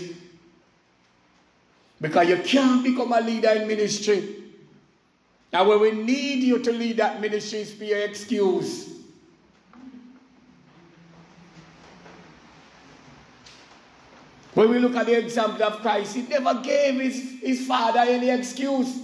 Because 2.02 2.30
you 2.30 2.38
can't 2.38 2.84
become 2.84 3.12
a 3.12 3.22
leader 3.22 3.50
in 3.50 3.68
ministry. 3.68 4.45
And 5.54 5.68
when 5.70 5.80
we 5.80 5.92
need 5.92 6.44
you 6.44 6.60
to 6.60 6.72
lead 6.72 6.98
that 6.98 7.22
ministry, 7.22 7.60
it's 7.60 7.72
for 7.72 7.84
your 7.84 8.00
excuse. 8.00 8.96
When 14.54 14.70
we 14.70 14.80
look 14.80 14.96
at 14.96 15.06
the 15.06 15.18
example 15.18 15.64
of 15.64 15.82
Christ, 15.82 16.16
he 16.16 16.22
never 16.24 16.62
gave 16.62 17.00
his, 17.00 17.40
his 17.42 17.68
father 17.68 18.00
any 18.00 18.30
excuse. 18.30 19.00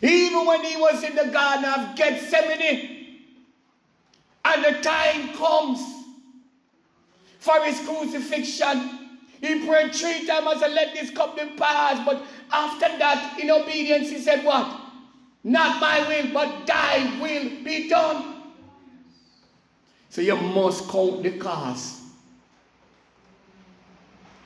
Even 0.00 0.46
when 0.46 0.64
he 0.64 0.76
was 0.76 1.02
in 1.04 1.14
the 1.14 1.26
Garden 1.26 1.64
of 1.64 1.96
Gethsemane, 1.96 3.20
and 4.46 4.64
the 4.64 4.80
time 4.82 5.28
comes 5.36 5.80
for 7.38 7.62
his 7.64 7.80
crucifixion, 7.86 9.18
he 9.40 9.66
prayed 9.66 9.94
three 9.94 10.26
times 10.26 10.46
and 10.46 10.60
said, 10.60 10.72
Let 10.72 10.94
this 10.94 11.10
cup 11.10 11.38
pass. 11.56 12.04
But 12.06 12.22
after 12.50 12.88
that, 12.98 13.38
in 13.38 13.50
obedience, 13.50 14.08
he 14.10 14.18
said, 14.18 14.42
What? 14.44 14.83
Not 15.44 15.78
my 15.78 16.08
will, 16.08 16.32
but 16.32 16.66
thy 16.66 17.20
will 17.20 17.62
be 17.62 17.88
done. 17.88 18.42
So 20.08 20.22
you 20.22 20.36
must 20.36 20.88
count 20.88 21.22
the 21.22 21.32
cost. 21.32 22.00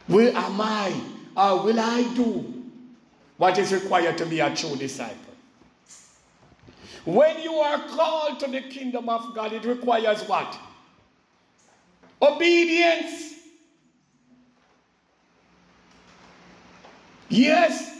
Will 0.08 0.36
am 0.36 0.60
I 0.60 0.92
or 1.36 1.62
will 1.62 1.78
I 1.78 2.02
do 2.14 2.54
what 3.36 3.58
is 3.58 3.72
required 3.72 4.18
to 4.18 4.26
be 4.26 4.40
a 4.40 4.54
true 4.54 4.74
disciple? 4.74 5.14
When 7.04 7.40
you 7.42 7.54
are 7.54 7.78
called 7.88 8.40
to 8.40 8.50
the 8.50 8.62
kingdom 8.62 9.08
of 9.08 9.34
God, 9.34 9.52
it 9.52 9.64
requires 9.64 10.26
what? 10.26 10.58
Obedience. 12.20 13.34
Yes. 17.28 17.97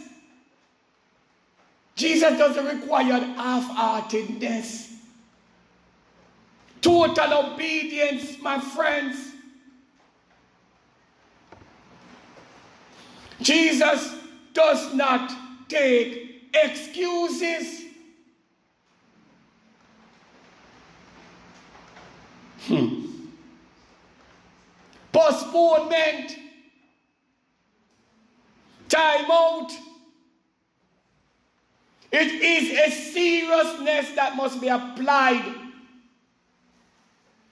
Jesus 1.99 2.37
doesn't 2.37 2.65
require 2.65 3.19
half-heartedness. 3.19 4.93
Total 6.79 7.51
obedience, 7.51 8.39
my 8.41 8.57
friends. 8.57 9.33
Jesus 13.41 14.15
does 14.53 14.93
not 14.93 15.29
take 15.67 16.49
excuses. 16.53 17.83
Hmm. 22.61 23.07
Postponement. 25.11 26.37
Time 28.87 29.29
out. 29.29 29.88
It 32.11 32.27
is 32.41 32.71
a 32.77 33.11
seriousness 33.11 34.15
that 34.15 34.35
must 34.35 34.59
be 34.59 34.67
applied 34.67 35.55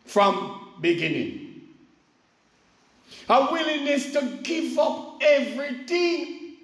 from 0.05 0.71
beginning. 0.81 1.43
A 3.29 3.51
willingness 3.51 4.13
to 4.13 4.39
give 4.41 4.79
up 4.79 5.21
everything. 5.21 6.55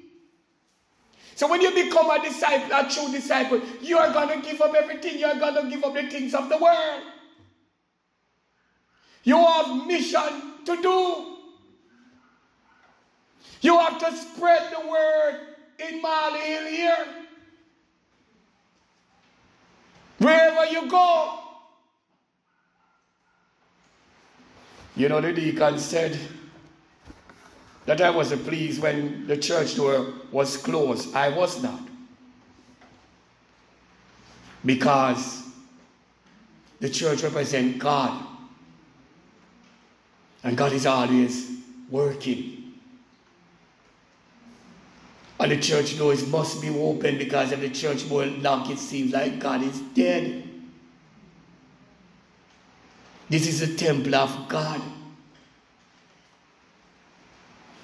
So 1.36 1.47
when 1.47 1.62
you 1.62 1.71
become 1.71 2.10
a 2.10 2.23
disciple, 2.23 2.75
a 2.75 2.89
true 2.89 3.12
disciple, 3.12 3.62
you 3.82 3.97
are 3.97 4.12
going 4.13 4.41
to 4.41 4.47
give 4.49 4.62
up 4.62 4.73
everything. 4.73 5.19
You 5.19 5.27
are 5.27 5.39
going 5.39 5.56
to 5.56 5.69
give 5.69 5.84
up 5.84 5.93
the 5.93 6.10
things 6.10 6.34
of 6.34 6.49
the 6.49 6.58
world. 6.58 7.01
You 9.23 9.38
have 9.38 9.88
mission 9.88 10.65
to 10.65 10.82
do. 10.82 11.25
You 13.62 13.77
have 13.79 13.97
to 13.99 14.15
spread 14.15 14.73
the 14.73 14.88
word 14.88 15.39
in 15.79 16.01
Mali 16.01 16.39
here. 16.39 17.22
Wherever 20.23 20.65
you 20.71 20.89
go. 20.89 21.39
You 24.95 25.09
know, 25.09 25.19
the 25.19 25.33
deacon 25.33 25.77
said 25.79 26.17
that 27.86 27.99
I 27.99 28.09
wasn't 28.09 28.45
pleased 28.45 28.81
when 28.81 29.27
the 29.27 29.36
church 29.36 29.75
door 29.75 30.13
was 30.31 30.55
closed. 30.55 31.13
I 31.13 31.29
was 31.29 31.62
not. 31.62 31.81
Because 34.63 35.43
the 36.79 36.89
church 36.89 37.23
represents 37.23 37.79
God. 37.79 38.25
And 40.43 40.55
God 40.55 40.71
is 40.71 40.86
always 40.86 41.51
working. 41.89 42.52
And 45.43 45.51
the 45.51 45.58
church 45.58 45.97
doors 45.97 46.25
must 46.29 46.62
be 46.62 46.69
open 46.69 47.17
because 47.17 47.51
if 47.51 47.60
the 47.60 47.69
church 47.69 48.08
door 48.08 48.25
locked, 48.25 48.69
it 48.69 48.79
seems 48.79 49.12
like 49.12 49.39
God 49.39 49.62
is 49.62 49.77
dead. 49.93 50.41
This 53.27 53.45
is 53.45 53.62
a 53.62 53.75
temple 53.75 54.15
of 54.15 54.47
God. 54.47 54.82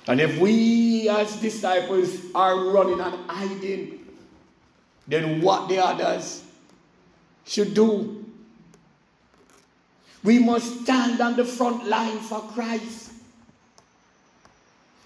And 0.07 0.21
if 0.21 0.39
we 0.39 1.09
as 1.09 1.35
disciples 1.41 2.17
are 2.33 2.57
running 2.69 3.01
and 3.01 3.29
hiding, 3.29 4.07
then 5.05 5.41
what 5.41 5.67
the 5.67 5.79
others 5.79 6.45
should 7.45 7.73
do? 7.73 8.23
We 10.23 10.39
must 10.39 10.83
stand 10.83 11.19
on 11.19 11.35
the 11.35 11.43
front 11.43 11.85
line 11.87 12.19
for 12.19 12.39
Christ. 12.53 13.11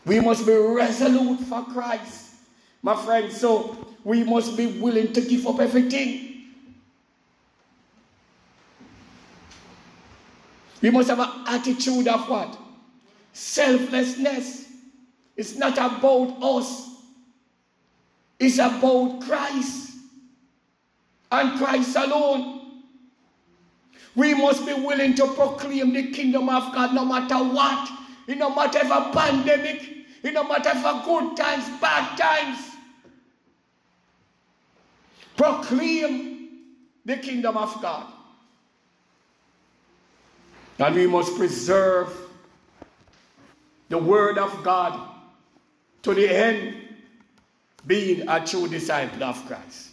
We 0.06 0.20
must 0.20 0.46
be 0.46 0.54
resolute 0.54 1.40
for 1.40 1.64
Christ, 1.64 2.33
my 2.84 2.96
friends. 2.96 3.40
So 3.40 3.76
we 4.04 4.24
must 4.24 4.56
be 4.56 4.68
willing 4.68 5.14
to 5.14 5.22
give 5.22 5.48
up 5.48 5.60
everything. 5.60 6.30
We 10.82 10.92
must 10.92 11.10
have 11.10 11.20
an 11.20 11.32
attitude 11.48 12.10
of 12.10 12.30
what? 12.30 12.58
Selflessness. 13.32 14.68
It's 15.36 15.56
not 15.56 15.74
about 15.78 16.38
us, 16.44 16.90
it's 18.40 18.60
about 18.60 19.22
Christ 19.22 19.96
and 21.32 21.58
Christ 21.58 21.96
alone. 21.96 22.60
We 24.16 24.36
must 24.36 24.64
be 24.64 24.74
willing 24.74 25.16
to 25.16 25.26
proclaim 25.34 25.94
the 25.94 26.12
kingdom 26.12 26.50
of 26.50 26.72
God 26.72 26.94
no 26.94 27.04
matter 27.04 27.38
what, 27.38 27.90
no 28.28 28.54
matter 28.54 28.80
if 28.80 28.92
a 28.92 29.10
pandemic, 29.12 29.90
no 30.24 30.44
matter 30.44 30.70
if 30.70 30.86
a 30.86 31.02
good 31.04 31.36
times, 31.36 31.82
bad 31.82 32.16
times. 32.16 32.73
Proclaim 35.36 36.50
the 37.06 37.18
kingdom 37.18 37.58
of 37.58 37.82
God. 37.82 38.12
And 40.80 40.96
we 40.96 41.08
must 41.08 41.36
preserve 41.36 42.12
the 43.90 43.98
word 43.98 44.38
of 44.38 44.64
God 44.64 45.10
to 46.02 46.14
the 46.14 46.28
end, 46.28 46.76
being 47.86 48.28
a 48.28 48.46
true 48.46 48.68
disciple 48.68 49.24
of 49.24 49.46
Christ. 49.46 49.90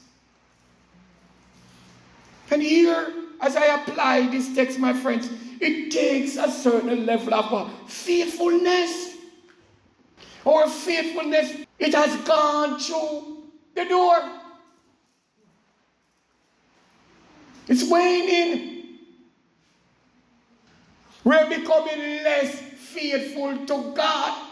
And 2.51 2.63
here, 2.63 3.13
as 3.41 3.57
I 3.57 3.67
apply 3.83 4.29
this 4.29 4.55
text, 4.55 4.79
my 4.79 4.93
friends, 4.93 5.31
it 5.61 5.91
takes 5.91 6.37
a 6.37 6.51
certain 6.51 7.07
level 7.07 7.35
of 7.35 7.53
uh, 7.53 7.69
faithfulness. 7.87 9.17
Our 10.47 10.69
faithfulness, 10.69 11.67
it 11.79 11.95
has 11.95 12.17
gone 12.23 12.81
through 12.81 13.45
the 13.75 13.85
door. 13.85 14.40
It's 17.71 17.89
waning. 17.89 18.99
We're 21.23 21.49
becoming 21.49 21.99
less 22.25 22.59
faithful 22.59 23.65
to 23.65 23.95
God. 23.95 24.47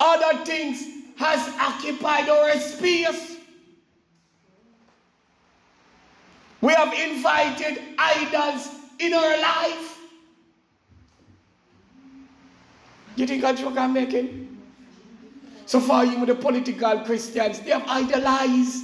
Other 0.00 0.44
things 0.44 0.84
has 1.16 1.48
occupied 1.60 2.28
our 2.28 2.58
space. 2.58 3.36
We 6.60 6.72
have 6.72 6.92
invited 6.92 7.80
idols 7.98 8.70
in 8.98 9.14
our 9.14 9.40
life. 9.40 10.00
You 13.14 13.28
think 13.28 13.44
a 13.44 13.54
joke 13.54 13.78
I'm 13.78 13.92
making? 13.92 14.58
So 15.66 15.78
far, 15.78 16.04
even 16.04 16.26
the 16.26 16.34
political 16.34 16.98
Christians, 17.02 17.60
they 17.60 17.70
have 17.70 17.84
idolized 17.86 18.82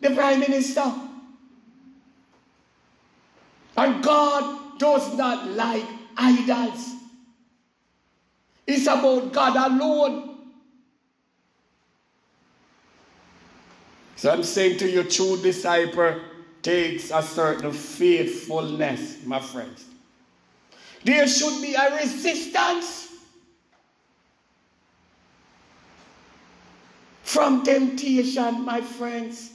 the 0.00 0.14
prime 0.14 0.40
minister. 0.40 0.90
And 3.82 4.00
God 4.00 4.78
does 4.78 5.12
not 5.16 5.48
like 5.48 5.84
idols. 6.16 6.94
It's 8.64 8.86
about 8.86 9.32
God 9.32 9.56
alone. 9.72 10.36
So 14.14 14.30
I'm 14.30 14.44
saying 14.44 14.78
to 14.78 14.88
you, 14.88 15.02
true 15.02 15.36
disciple 15.42 16.20
takes 16.62 17.10
a 17.10 17.24
certain 17.24 17.72
faithfulness, 17.72 19.26
my 19.26 19.40
friends. 19.40 19.84
There 21.02 21.26
should 21.26 21.60
be 21.60 21.74
a 21.74 21.96
resistance 21.96 23.08
from 27.24 27.64
temptation, 27.64 28.64
my 28.64 28.80
friends. 28.80 29.51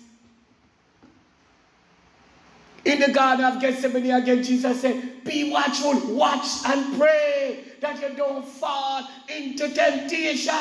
In 2.87 3.01
the 3.01 3.11
Garden 3.11 3.43
of 3.43 3.59
Gethsemane, 3.59 4.11
again, 4.11 4.41
Jesus 4.41 4.79
said, 4.79 5.21
Be 5.25 5.51
watchful, 5.51 6.15
watch 6.15 6.47
and 6.65 6.97
pray 6.97 7.65
that 7.81 8.01
you 8.01 8.15
don't 8.15 8.47
fall 8.47 9.05
into 9.27 9.67
temptation. 9.73 10.53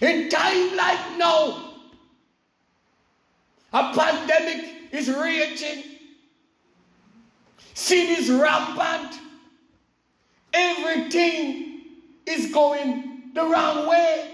In 0.00 0.28
time 0.28 0.76
like 0.76 1.16
now, 1.16 1.74
a 3.72 3.94
pandemic 3.94 4.90
is 4.90 5.08
raging, 5.10 5.84
sin 7.74 8.16
is 8.18 8.28
rampant, 8.28 9.20
everything 10.52 11.82
is 12.26 12.50
going 12.52 13.30
the 13.32 13.44
wrong 13.44 13.88
way. 13.88 14.32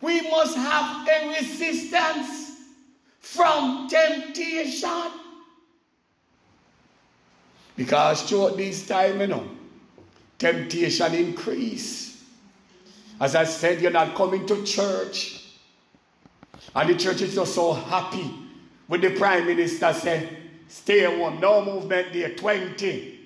We 0.00 0.28
must 0.28 0.56
have 0.56 1.06
a 1.06 1.28
resistance 1.28 2.41
from 3.22 3.88
temptation. 3.88 5.10
Because 7.76 8.22
throughout 8.28 8.56
this 8.56 8.86
time, 8.86 9.20
you 9.20 9.28
know, 9.28 9.48
temptation 10.38 11.14
increase. 11.14 12.22
As 13.20 13.34
I 13.34 13.44
said, 13.44 13.80
you're 13.80 13.90
not 13.90 14.14
coming 14.14 14.44
to 14.46 14.62
church. 14.64 15.54
And 16.74 16.90
the 16.90 16.96
church 16.96 17.22
is 17.22 17.34
just 17.34 17.54
so 17.54 17.72
happy 17.72 18.30
when 18.88 19.00
the 19.00 19.10
prime 19.16 19.46
minister 19.46 19.92
said, 19.92 20.36
stay 20.68 21.04
home, 21.04 21.40
no 21.40 21.64
movement 21.64 22.12
there, 22.12 22.34
20. 22.34 23.20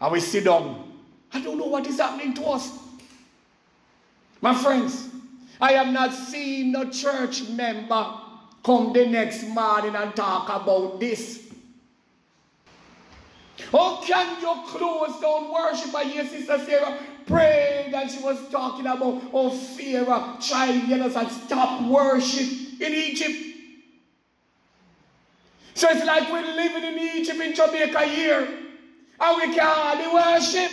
And 0.00 0.12
we 0.12 0.20
sit 0.20 0.44
down. 0.44 0.92
I 1.32 1.40
don't 1.40 1.58
know 1.58 1.66
what 1.66 1.86
is 1.86 1.98
happening 1.98 2.34
to 2.34 2.44
us. 2.46 2.76
My 4.40 4.54
friends, 4.54 5.08
I 5.60 5.72
have 5.72 5.88
not 5.88 6.12
seen 6.12 6.72
no 6.72 6.90
church 6.90 7.48
member 7.50 8.12
come 8.66 8.92
the 8.92 9.06
next 9.06 9.44
morning 9.44 9.94
and 9.94 10.14
talk 10.16 10.48
about 10.48 10.98
this. 10.98 11.48
How 13.70 14.02
can 14.02 14.40
you 14.40 14.62
close 14.66 15.20
down 15.20 15.52
worship? 15.52 15.94
I 15.94 16.02
hear 16.02 16.26
Sister 16.26 16.58
Sarah 16.66 16.98
prayed 17.26 17.92
and 17.94 18.10
she 18.10 18.20
was 18.22 18.48
talking 18.50 18.86
about 18.86 19.22
how 19.30 19.50
Pharaoh 19.50 20.36
tried 20.40 20.80
to 20.80 20.86
get 20.88 21.00
us 21.00 21.14
and 21.14 21.30
stop 21.30 21.88
worship 21.88 22.80
in 22.80 22.92
Egypt. 22.92 23.38
So 25.74 25.88
it's 25.88 26.04
like 26.04 26.30
we're 26.32 26.42
living 26.42 26.82
in 26.82 26.98
Egypt 27.18 27.40
in 27.40 27.54
Jamaica 27.54 28.04
here 28.06 28.48
and 29.20 29.36
we 29.36 29.54
can 29.54 29.64
hardly 29.64 30.12
worship. 30.12 30.72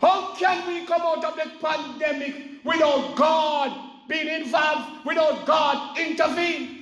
How 0.00 0.32
can 0.36 0.68
we 0.68 0.86
come 0.86 1.02
out 1.02 1.24
of 1.24 1.34
the 1.34 1.50
pandemic 1.60 2.64
without 2.64 3.16
God 3.16 3.95
being 4.08 4.28
involved, 4.28 5.06
without 5.06 5.46
God 5.46 5.98
intervene? 5.98 6.76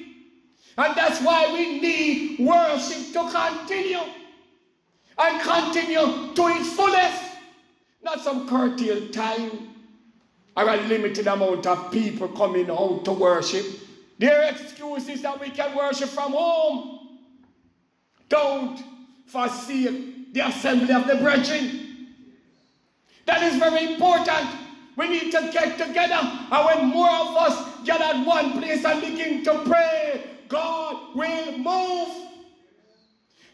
And 0.77 0.95
that's 0.97 1.21
why 1.23 1.53
we 1.53 1.81
need 1.81 2.41
worship 2.41 3.13
to 3.13 3.31
continue 3.31 4.01
and 5.17 5.41
continue 5.41 6.35
to 6.35 6.49
its 6.49 6.73
fullest, 6.73 7.23
not 8.03 8.21
some 8.21 8.49
curtailed 8.49 9.13
time 9.13 9.75
or 10.57 10.69
a 10.69 10.77
limited 10.77 11.27
amount 11.27 11.67
of 11.67 11.91
people 11.91 12.29
coming 12.29 12.71
out 12.71 13.05
to 13.05 13.13
worship. 13.13 13.67
Their 14.19 14.51
excuse 14.51 15.09
is 15.09 15.23
that 15.23 15.41
we 15.41 15.51
can 15.51 15.77
worship 15.77 16.09
from 16.09 16.33
home. 16.33 17.19
Don't 18.29 18.83
forsake 19.27 20.33
the 20.33 20.47
assembly 20.47 20.93
of 20.93 21.07
the 21.07 21.17
brethren. 21.17 22.09
That 23.27 23.43
is 23.43 23.57
very 23.57 23.95
important. 23.95 24.64
We 24.97 25.09
need 25.09 25.33
to 25.33 25.51
get 25.53 25.77
together. 25.77 26.15
And 26.15 26.67
when 26.67 26.89
more 26.89 27.11
of 27.11 27.37
us 27.37 27.85
get 27.85 28.01
at 28.01 28.25
one 28.25 28.53
place 28.53 28.85
and 28.85 29.01
begin 29.01 29.45
to 29.45 29.59
pray, 29.65 30.25
God 30.49 31.17
will 31.17 31.59
move. 31.59 32.09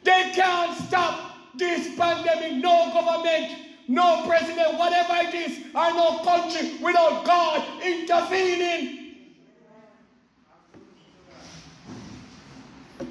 They 0.03 0.33
can't 0.35 0.77
stop 0.87 1.35
this 1.57 1.95
pandemic. 1.97 2.63
No 2.63 2.91
government, 2.93 3.57
no 3.89 4.25
president, 4.27 4.79
whatever 4.79 5.15
it 5.17 5.35
is, 5.35 5.59
or 5.75 5.91
no 5.93 6.21
country 6.25 6.77
without 6.83 7.25
God 7.25 7.83
intervening. 7.83 8.97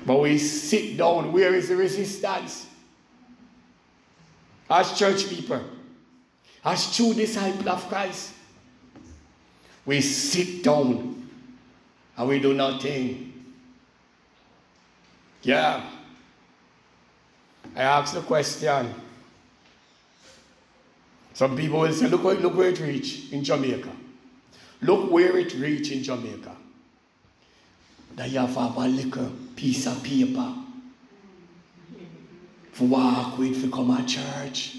But 0.05 0.21
we 0.21 0.37
sit 0.37 0.97
down. 0.97 1.31
Where 1.31 1.53
is 1.55 1.69
the 1.69 1.75
resistance? 1.75 2.67
As 4.69 4.97
church 4.97 5.27
people, 5.27 5.61
as 6.63 6.95
true 6.95 7.13
disciples 7.13 7.67
of 7.67 7.87
Christ, 7.87 8.33
we 9.85 10.01
sit 10.01 10.63
down 10.63 11.27
and 12.17 12.27
we 12.27 12.39
do 12.39 12.53
nothing. 12.53 13.33
Yeah. 15.41 15.81
I 17.75 17.81
ask 17.81 18.13
the 18.13 18.21
question. 18.21 18.93
Some 21.33 21.55
people 21.55 21.79
will 21.79 21.93
say, 21.93 22.07
look, 22.07 22.23
where- 22.23 22.35
look 22.35 22.55
where 22.55 22.69
it 22.69 22.79
reached 22.79 23.31
in 23.31 23.43
Jamaica. 23.43 23.91
Look 24.81 25.09
where 25.11 25.37
it 25.37 25.53
reached 25.55 25.91
in 25.91 26.03
Jamaica. 26.03 26.55
That 28.15 28.29
you 28.29 28.39
have 28.39 28.53
to 28.53 28.59
a 28.59 28.87
little 28.87 29.31
piece 29.55 29.85
of 29.87 30.03
paper 30.03 30.53
for 32.73 32.85
walk 32.85 33.37
with 33.37 33.61
to 33.61 33.71
come 33.71 33.91
at 33.91 34.07
church. 34.07 34.75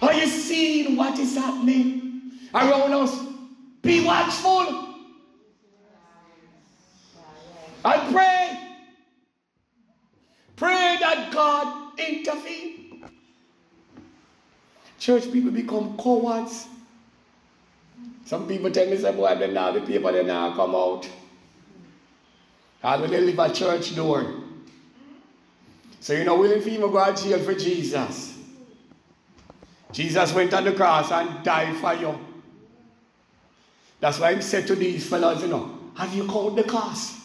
Are 0.00 0.14
you 0.14 0.26
seeing 0.26 0.96
what 0.96 1.18
is 1.18 1.34
happening 1.36 2.32
around 2.54 2.92
us? 2.92 3.18
Be 3.82 4.04
watchful. 4.04 4.94
I 7.84 8.10
pray. 8.12 8.58
Pray 10.56 10.96
that 11.00 11.32
God 11.32 11.98
intervene. 11.98 13.04
Church 14.98 15.30
people 15.32 15.50
become 15.50 15.96
cowards. 15.96 16.66
Some 18.24 18.46
people 18.46 18.70
tell 18.70 18.86
me, 18.86 18.96
say, 18.98 19.12
boy, 19.14 19.34
they 19.36 19.50
now 19.50 19.72
the 19.72 19.80
people, 19.80 20.12
they 20.12 20.24
now 20.24 20.54
come 20.54 20.74
out. 20.74 21.08
And 22.82 23.02
when 23.02 23.10
they 23.10 23.20
leave 23.20 23.38
a 23.38 23.52
church 23.52 23.96
door. 23.96 24.26
So 26.00 26.12
you 26.12 26.24
know, 26.24 26.38
willing 26.38 26.60
for 26.60 26.68
even 26.68 26.90
go 26.92 27.14
to 27.14 27.22
jail 27.22 27.38
for 27.40 27.54
Jesus. 27.54 28.37
Jesus 29.92 30.32
went 30.34 30.52
on 30.54 30.64
the 30.64 30.72
cross 30.72 31.10
and 31.10 31.42
died 31.42 31.76
for 31.76 31.94
you. 31.94 32.18
That's 34.00 34.18
why 34.18 34.34
he 34.34 34.42
said 34.42 34.66
to 34.68 34.74
these 34.74 35.08
fellows, 35.08 35.42
you 35.42 35.48
know, 35.48 35.78
have 35.96 36.14
you 36.14 36.24
called 36.26 36.56
the 36.56 36.62
cost? 36.62 37.16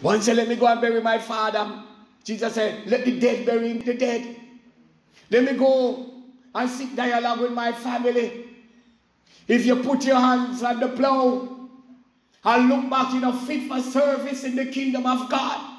One 0.00 0.22
said, 0.22 0.36
let 0.36 0.48
me 0.48 0.56
go 0.56 0.66
and 0.66 0.80
bury 0.80 1.00
my 1.00 1.18
father. 1.18 1.82
Jesus 2.24 2.54
said, 2.54 2.86
let 2.86 3.04
the 3.04 3.18
dead 3.18 3.46
bury 3.46 3.74
the 3.74 3.94
dead. 3.94 4.36
Let 5.30 5.44
me 5.44 5.52
go 5.58 6.10
and 6.54 6.70
seek 6.70 6.96
dialogue 6.96 7.40
with 7.40 7.52
my 7.52 7.72
family. 7.72 8.46
If 9.46 9.64
you 9.64 9.76
put 9.82 10.04
your 10.04 10.20
hands 10.20 10.62
on 10.62 10.80
the 10.80 10.88
plow 10.88 11.68
and 12.44 12.68
look 12.68 12.90
back, 12.90 13.14
you 13.14 13.20
know, 13.20 13.32
fit 13.32 13.68
for 13.68 13.80
service 13.80 14.44
in 14.44 14.56
the 14.56 14.66
kingdom 14.66 15.06
of 15.06 15.30
God. 15.30 15.77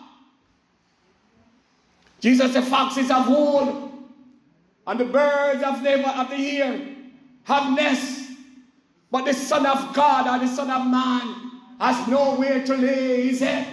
Jesus 2.20 2.54
said, 2.54 2.66
foxes 2.66 3.10
have 3.10 3.28
wool, 3.28 3.92
and 4.86 5.00
the 5.00 5.06
birds 5.06 5.64
of 5.64 5.84
the, 5.84 6.20
of 6.20 6.30
the 6.30 6.36
air 6.36 6.96
have 7.44 7.74
nests, 7.76 8.32
but 9.10 9.26
the 9.26 9.34
Son 9.34 9.66
of 9.66 9.94
God 9.94 10.28
or 10.28 10.46
the 10.46 10.54
Son 10.54 10.70
of 10.70 10.86
Man 10.88 11.52
has 11.80 12.08
nowhere 12.08 12.64
to 12.66 12.76
lay 12.76 13.28
his 13.28 13.40
head. 13.40 13.68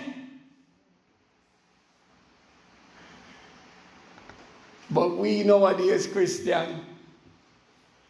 But 4.90 5.16
we 5.16 5.42
nowadays, 5.42 6.06
Christian, 6.06 6.80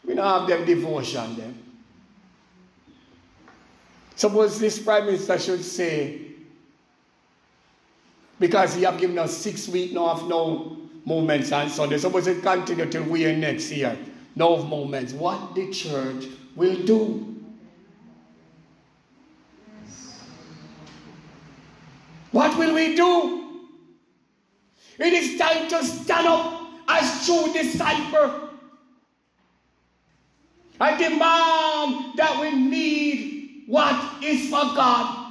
we 0.05 0.15
don't 0.15 0.41
have 0.41 0.49
them 0.49 0.67
devotion 0.67 1.37
them. 1.37 1.63
Suppose 4.15 4.59
this 4.59 4.79
prime 4.79 5.07
minister 5.07 5.39
should 5.39 5.65
say, 5.65 6.26
because 8.39 8.75
he 8.75 8.83
have 8.83 8.99
given 8.99 9.19
us 9.19 9.37
six 9.37 9.69
weeks 9.69 9.93
now 9.93 10.09
of 10.09 10.29
no 10.29 10.77
movements 11.05 11.53
on 11.53 11.69
Sunday. 11.69 11.99
Suppose 11.99 12.27
it 12.27 12.43
continue 12.43 12.87
till 12.87 13.05
we 13.05 13.25
are 13.27 13.37
next 13.37 13.71
year. 13.71 13.97
No 14.35 14.65
movements. 14.65 15.13
What 15.13 15.55
the 15.55 15.71
church 15.71 16.27
will 16.55 16.85
do. 16.85 17.35
What 22.33 22.59
will 22.59 22.75
we 22.75 22.95
do? 22.95 23.63
It 24.99 25.13
is 25.13 25.39
time 25.39 25.69
to 25.69 25.85
stand 25.85 26.27
up 26.27 26.69
as 26.89 27.27
true 27.27 27.53
disciple 27.53 28.51
and 30.81 30.99
demand 30.99 32.17
that 32.17 32.39
we 32.41 32.51
need 32.51 33.65
what 33.67 34.23
is 34.23 34.51
for 34.51 34.63
God. 34.75 35.26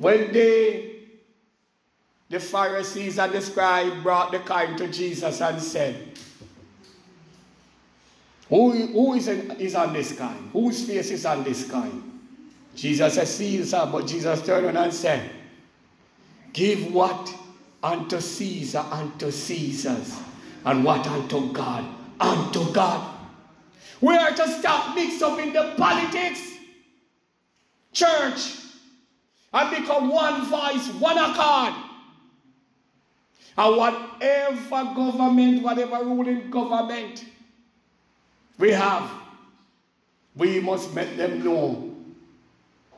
When 0.00 0.32
they, 0.32 0.92
the 2.30 2.40
Pharisees 2.40 3.18
and 3.18 3.32
the 3.32 3.42
scribe 3.42 4.02
brought 4.02 4.32
the 4.32 4.38
coin 4.38 4.74
to 4.78 4.88
Jesus 4.88 5.42
and 5.42 5.60
said, 5.60 6.18
Who, 8.48 8.72
who 8.72 9.12
is, 9.12 9.28
in, 9.28 9.50
is 9.60 9.74
on 9.74 9.92
this 9.92 10.18
coin? 10.18 10.48
Whose 10.54 10.86
face 10.86 11.10
is 11.10 11.26
on 11.26 11.44
this 11.44 11.70
coin? 11.70 12.18
Jesus 12.74 13.14
said, 13.14 13.28
Caesar. 13.28 13.88
But 13.92 14.06
Jesus 14.06 14.44
turned 14.44 14.76
and 14.76 14.92
said, 14.92 15.30
Give 16.54 16.92
what 16.94 17.32
unto 17.82 18.22
Caesar 18.22 18.84
unto 18.90 19.30
Caesar's, 19.30 20.18
and 20.64 20.82
what 20.82 21.06
unto 21.06 21.52
God 21.52 21.84
unto 22.18 22.72
God. 22.72 23.16
We 24.00 24.16
are 24.16 24.30
to 24.30 24.48
stop 24.48 24.94
mixed 24.94 25.22
up 25.22 25.38
in 25.38 25.52
the 25.52 25.74
politics, 25.76 26.40
church, 27.92 28.59
and 29.52 29.76
become 29.76 30.08
one 30.08 30.46
voice, 30.46 30.88
one 30.94 31.18
accord. 31.18 31.74
And 33.58 33.76
whatever 33.76 34.94
government, 34.94 35.62
whatever 35.62 36.04
ruling 36.04 36.50
government 36.50 37.24
we 38.58 38.70
have, 38.70 39.10
we 40.36 40.60
must 40.60 40.94
make 40.94 41.16
them 41.16 41.44
know 41.44 41.94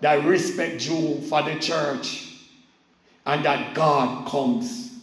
that 0.00 0.24
respect 0.24 0.80
due 0.80 1.20
for 1.22 1.42
the 1.42 1.58
church 1.58 2.36
and 3.24 3.44
that 3.44 3.74
God 3.74 4.28
comes 4.28 4.98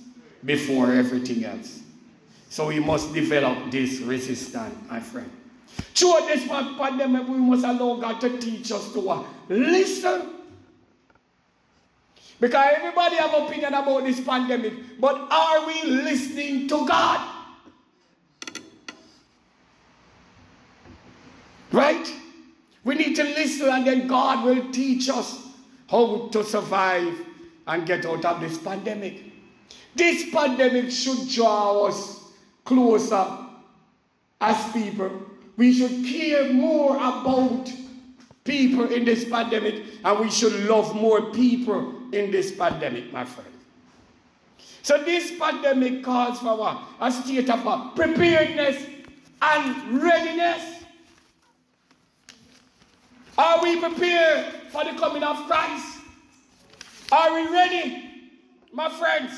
before 0.46 0.94
everything 0.94 1.46
else. 1.46 1.82
So 2.50 2.68
we 2.68 2.80
must 2.80 3.14
develop 3.14 3.72
this 3.72 4.00
resistance, 4.00 4.76
my 4.90 5.00
friend. 5.00 5.32
Through 5.94 6.28
this 6.28 6.48
pandemic, 6.48 7.28
we 7.28 7.38
must 7.38 7.64
allow 7.64 7.96
God 7.96 8.20
to 8.22 8.38
teach 8.40 8.72
us 8.72 8.92
to 8.94 9.00
what? 9.00 9.26
Listen. 9.50 10.39
Because 12.40 12.74
everybody 12.78 13.18
have 13.18 13.34
opinion 13.34 13.74
about 13.74 14.06
this 14.06 14.22
pandemic, 14.22 15.00
but 15.00 15.16
are 15.30 15.68
we 15.68 15.84
listening 15.84 16.68
to 16.70 16.88
God? 16.88 17.36
Right? 21.72 22.14
We 22.84 22.96
need 22.96 23.16
to 23.18 23.24
listen 23.24 23.70
and 23.70 23.86
then 23.86 24.08
God 24.08 24.46
will 24.46 24.72
teach 24.72 25.10
us 25.10 25.48
how 25.90 26.30
to 26.32 26.44
survive 26.44 27.14
and 27.68 27.86
get 27.86 28.06
out 28.06 28.24
of 28.24 28.40
this 28.40 28.58
pandemic. 28.58 29.22
This 29.94 30.32
pandemic 30.32 30.92
should 30.92 31.30
draw 31.30 31.88
us 31.88 32.22
closer 32.64 33.28
as 34.40 34.72
people. 34.72 35.12
We 35.58 35.74
should 35.74 36.06
care 36.06 36.54
more 36.54 36.96
about 36.96 37.70
people 38.46 38.92
in 38.92 39.04
this 39.04 39.26
pandemic 39.26 39.84
and 40.06 40.20
we 40.20 40.32
should 40.32 40.54
love 40.68 40.96
more 40.96 41.32
people 41.32 41.99
in 42.12 42.32
this 42.32 42.52
pandemic, 42.52 43.12
my 43.12 43.26
friend. 43.26 43.50
So 44.82 45.04
this 45.04 45.38
pandemic 45.38 46.04
calls 46.04 46.40
for 46.40 46.58
what? 46.58 46.82
A 47.00 47.12
state 47.12 47.50
of 47.50 47.96
preparedness 47.96 48.86
and 49.42 50.02
readiness. 50.02 50.84
Are 53.38 53.62
we 53.64 53.80
prepared 53.80 54.46
for 54.72 54.84
the 54.84 54.92
coming 55.00 55.24
of 55.24 55.38
Christ? 55.48 56.00
Are 57.12 57.34
we 57.34 57.48
ready, 57.50 58.32
my 58.74 58.90
friends? 58.90 59.32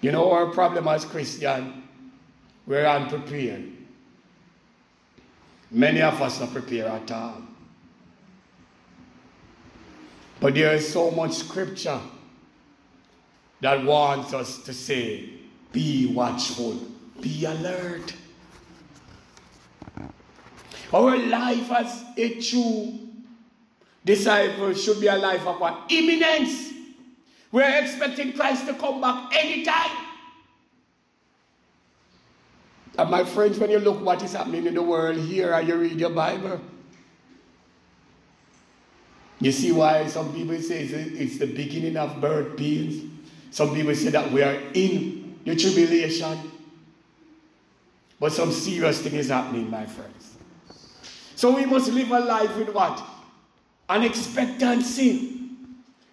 You 0.00 0.12
know 0.12 0.30
our 0.32 0.46
problem 0.46 0.88
as 0.88 1.04
Christians, 1.04 1.82
we're 2.66 2.86
unprepared. 2.86 3.70
Many 5.70 6.02
of 6.02 6.20
us 6.20 6.40
are 6.40 6.46
prepared 6.46 6.90
at 6.90 7.10
all. 7.10 7.42
But 10.44 10.56
there 10.56 10.74
is 10.74 10.92
so 10.92 11.10
much 11.10 11.32
scripture 11.32 11.98
that 13.62 13.82
wants 13.82 14.34
us 14.34 14.58
to 14.64 14.74
say, 14.74 15.30
be 15.72 16.12
watchful, 16.12 16.78
be 17.18 17.46
alert. 17.46 18.12
Our 20.92 21.16
life 21.16 21.70
as 21.70 22.04
a 22.18 22.38
true 22.42 22.92
disciple 24.04 24.74
should 24.74 25.00
be 25.00 25.06
a 25.06 25.16
life 25.16 25.46
of 25.46 25.58
what? 25.58 25.86
Imminence. 25.88 26.74
We're 27.50 27.82
expecting 27.82 28.34
Christ 28.34 28.66
to 28.66 28.74
come 28.74 29.00
back 29.00 29.34
anytime. 29.34 29.96
And 32.98 33.10
my 33.10 33.24
friends, 33.24 33.58
when 33.58 33.70
you 33.70 33.78
look 33.78 33.98
what 34.02 34.22
is 34.22 34.34
happening 34.34 34.66
in 34.66 34.74
the 34.74 34.82
world 34.82 35.16
here 35.16 35.54
and 35.54 35.66
you 35.66 35.76
read 35.76 35.98
your 35.98 36.10
Bible, 36.10 36.60
you 39.44 39.52
see 39.52 39.72
why 39.72 40.06
some 40.06 40.32
people 40.32 40.58
say 40.60 40.84
it's- 40.84 41.38
the 41.38 41.46
beginning 41.46 41.96
of 41.96 42.20
birth 42.20 42.56
pains. 42.56 43.04
Some 43.50 43.74
people 43.74 43.94
say 43.94 44.08
that 44.10 44.32
we 44.32 44.42
are 44.42 44.58
in 44.72 45.36
the 45.44 45.54
tribulation. 45.54 46.38
But 48.18 48.32
some 48.32 48.50
serious 48.52 49.02
thing 49.02 49.14
is 49.14 49.28
happening, 49.28 49.70
my 49.70 49.84
friends. 49.84 50.36
So 51.36 51.54
we 51.54 51.66
must 51.66 51.92
live 51.92 52.10
a 52.10 52.20
life 52.20 52.56
with 52.56 52.70
what? 52.70 53.04
An 53.90 54.02
expectancy 54.02 55.40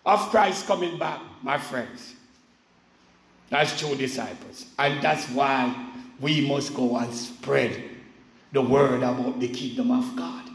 of 0.05 0.19
Christ 0.29 0.67
coming 0.67 0.97
back, 0.97 1.21
my 1.41 1.57
friends. 1.57 2.15
That's 3.49 3.79
true 3.79 3.95
disciples. 3.95 4.65
And 4.77 5.01
that's 5.01 5.29
why 5.29 5.73
we 6.19 6.45
must 6.45 6.73
go 6.73 6.97
and 6.97 7.13
spread 7.13 7.81
the 8.51 8.61
word 8.61 9.03
about 9.03 9.39
the 9.39 9.47
kingdom 9.47 9.91
of 9.91 10.15
God. 10.17 10.50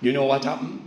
You 0.00 0.12
know 0.12 0.24
what 0.24 0.44
happened? 0.44 0.86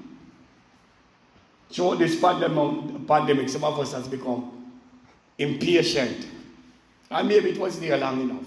Through 1.70 1.98
this 1.98 2.20
pandemic, 2.20 3.08
pandemic, 3.08 3.50
some 3.50 3.64
of 3.64 3.80
us 3.80 3.94
has 3.94 4.08
become 4.08 4.72
impatient. 5.38 6.28
And 7.10 7.28
maybe 7.28 7.52
it 7.52 7.58
was 7.58 7.80
there 7.80 7.98
long 7.98 8.22
enough. 8.22 8.46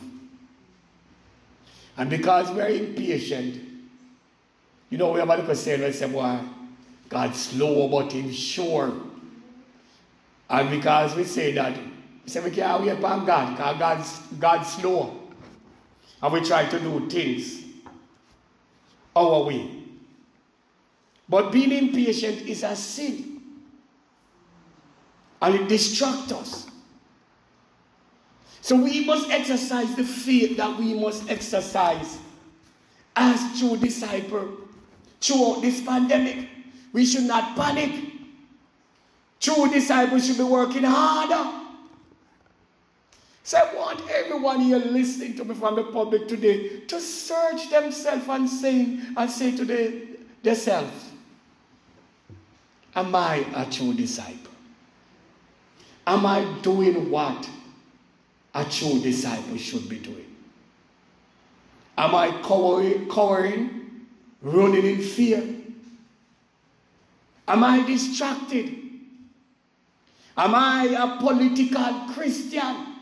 And 1.97 2.11
because 2.11 2.51
we're 2.51 2.69
impatient, 2.69 3.63
you 4.91 4.99
know, 4.99 5.13
we 5.13 5.21
have 5.21 5.29
a 5.29 5.37
little 5.37 5.55
saying, 5.55 5.83
we 5.83 5.93
say, 5.93 6.09
boy, 6.09 6.39
God's 7.09 7.41
slow 7.41 7.89
but 7.89 8.13
him 8.13 8.33
sure. 8.33 8.93
And 10.49 10.71
because 10.71 11.15
we 11.15 11.25
say 11.25 11.53
that, 11.53 11.77
we 11.77 12.31
say 12.31 12.41
we 12.41 12.51
can't 12.51 12.83
wait 12.83 12.91
upon 12.91 13.25
God, 13.25 13.57
because 13.57 13.79
God's, 13.79 14.19
God's 14.39 14.73
slow. 14.73 15.21
And 16.23 16.33
we 16.33 16.41
try 16.43 16.67
to 16.67 16.79
do 16.79 17.09
things 17.09 17.63
our 19.15 19.45
way. 19.45 19.76
But 21.29 21.51
being 21.51 21.73
impatient 21.73 22.43
is 22.43 22.62
a 22.62 22.77
sin. 22.77 23.41
And 25.43 25.55
it 25.55 25.69
distracts 25.69 26.33
us. 26.33 26.67
So 28.61 28.77
we 28.77 29.05
must 29.05 29.31
exercise 29.31 29.95
the 29.95 30.05
faith 30.05 30.57
that 30.57 30.77
we 30.79 30.95
must 30.95 31.31
exercise 31.31 32.19
as 33.15 33.59
true 33.59 33.77
disciple 33.77 34.49
throughout 35.21 35.62
this 35.62 35.81
pandemic. 35.83 36.49
We 36.93 37.07
should 37.07 37.25
not 37.25 37.57
panic. 37.57 37.93
True 39.41 39.71
disciples 39.71 40.27
should 40.27 40.39
be 40.39 40.45
working 40.45 40.85
harder. 40.85 41.62
So 43.45 43.59
I 43.59 43.75
want 43.77 44.03
everyone 44.11 44.61
here 44.61 44.79
listening 44.79 45.37
to 45.37 45.45
me 45.45 45.55
from 45.55 45.77
the 45.77 45.85
public 45.85 46.27
today 46.27 46.81
to 46.81 47.01
search 47.01 47.71
themselves 47.71 48.27
and 48.29 48.49
say 48.51 48.99
and 49.17 49.31
say 49.31 49.57
to 49.57 49.65
the, 49.65 50.09
themselves, 50.43 51.12
Am 52.97 53.15
I 53.15 53.45
a 53.55 53.71
true 53.71 53.93
disciple? 53.93 54.53
Am 56.07 56.25
I 56.25 56.45
doing 56.63 57.11
what 57.11 57.49
a 58.55 58.65
true 58.65 59.01
disciple 59.01 59.59
should 59.59 59.87
be 59.87 59.99
doing? 59.99 60.35
Am 61.99 62.15
I 62.15 62.31
cowering, 62.43 63.07
cowering 63.11 64.07
running 64.41 64.87
in 64.87 65.03
fear? 65.03 65.43
Am 67.47 67.63
I 67.63 67.85
distracted? 67.87 68.75
Am 70.37 70.55
I 70.55 70.85
a 70.99 71.21
political 71.21 72.15
Christian? 72.15 72.95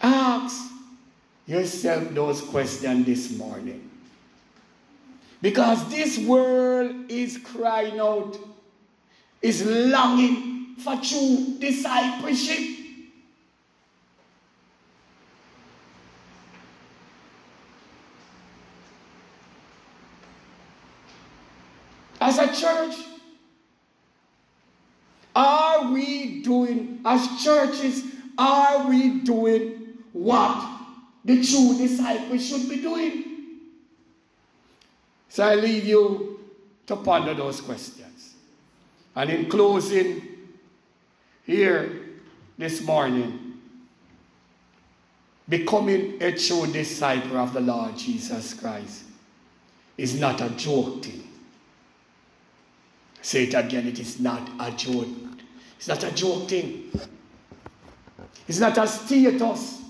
Ask 0.00 0.70
yourself 1.46 2.08
those 2.10 2.40
questions 2.40 3.04
this 3.04 3.36
morning. 3.36 3.85
Because 5.46 5.88
this 5.90 6.18
world 6.18 7.08
is 7.08 7.38
crying 7.38 8.00
out, 8.00 8.36
is 9.40 9.64
longing 9.64 10.74
for 10.74 10.96
true 10.96 11.54
discipleship. 11.60 12.78
As 22.20 22.38
a 22.38 22.48
church, 22.48 22.96
are 25.36 25.92
we 25.92 26.42
doing, 26.42 27.02
as 27.04 27.44
churches, 27.44 28.02
are 28.36 28.88
we 28.88 29.20
doing 29.20 29.94
what 30.12 30.80
the 31.24 31.36
true 31.36 31.78
disciples 31.78 32.44
should 32.44 32.68
be 32.68 32.82
doing? 32.82 33.35
So 35.28 35.44
I 35.44 35.54
leave 35.54 35.84
you 35.84 36.40
to 36.86 36.96
ponder 36.96 37.34
those 37.34 37.60
questions. 37.60 38.34
And 39.14 39.30
in 39.30 39.48
closing, 39.48 40.22
here 41.46 42.02
this 42.58 42.82
morning, 42.82 43.58
becoming 45.48 46.20
a 46.20 46.36
true 46.36 46.66
disciple 46.72 47.36
of 47.36 47.52
the 47.52 47.60
Lord 47.60 47.96
Jesus 47.96 48.52
Christ 48.54 49.04
is 49.96 50.18
not 50.20 50.40
a 50.40 50.50
joke 50.50 51.04
thing. 51.04 51.22
Say 53.22 53.44
it 53.44 53.54
again, 53.54 53.86
it 53.86 53.98
is 53.98 54.20
not 54.20 54.48
a 54.58 54.70
joke. 54.72 55.08
It's 55.76 55.88
not 55.88 56.02
a 56.02 56.10
joke 56.12 56.48
thing. 56.48 56.90
It's 58.48 58.58
not 58.58 58.76
a 58.78 58.86
status. 58.86 59.82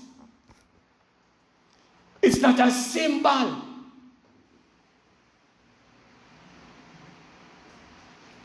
It's 2.21 2.39
not 2.39 2.59
a 2.59 2.71
symbol. 2.71 3.66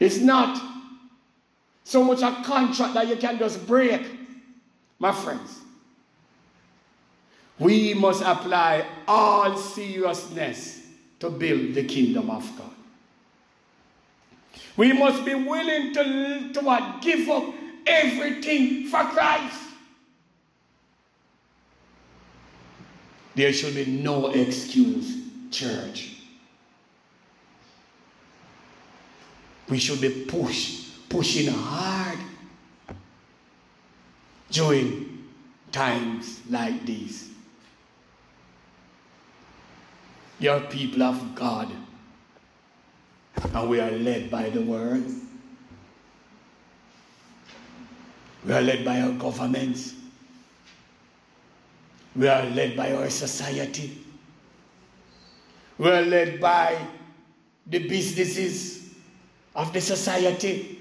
It's 0.02 0.18
not 0.18 0.60
so 1.84 2.02
much 2.02 2.22
a 2.22 2.42
contract 2.42 2.94
that 2.94 3.06
you 3.06 3.14
can 3.14 3.38
just 3.38 3.64
break, 3.68 4.04
my 4.98 5.12
friends. 5.12 5.60
We 7.56 7.94
must 7.94 8.20
apply 8.20 8.84
all 9.06 9.56
seriousness 9.56 10.84
to 11.20 11.30
build 11.30 11.74
the 11.74 11.84
kingdom 11.84 12.30
of 12.30 12.50
God. 12.58 12.70
We 14.76 14.92
must 14.92 15.24
be 15.24 15.36
willing 15.36 15.94
to, 15.94 16.52
to 16.52 16.60
what? 16.62 17.00
Give 17.00 17.28
up 17.28 17.54
everything 17.86 18.88
for 18.88 19.04
Christ. 19.04 19.60
There 23.36 23.52
should 23.52 23.76
be 23.76 23.86
no 23.86 24.30
excuse, 24.30 25.16
church. 25.52 26.11
We 29.72 29.78
should 29.78 30.02
be 30.02 30.10
push, 30.28 30.90
pushing 31.08 31.50
hard 31.50 32.18
during 34.50 35.24
times 35.72 36.40
like 36.50 36.84
these. 36.84 37.30
You're 40.38 40.60
people 40.60 41.04
of 41.04 41.34
God, 41.34 41.70
and 43.54 43.70
we 43.70 43.80
are 43.80 43.92
led 43.92 44.30
by 44.30 44.50
the 44.50 44.60
Word. 44.60 45.06
We 48.44 48.52
are 48.52 48.60
led 48.60 48.84
by 48.84 49.00
our 49.00 49.12
governments. 49.12 49.94
We 52.14 52.28
are 52.28 52.44
led 52.44 52.76
by 52.76 52.92
our 52.92 53.08
society. 53.08 54.04
We 55.78 55.88
are 55.88 56.02
led 56.02 56.42
by 56.42 56.76
the 57.66 57.78
businesses 57.88 58.81
of 59.54 59.72
the 59.72 59.80
society. 59.80 60.78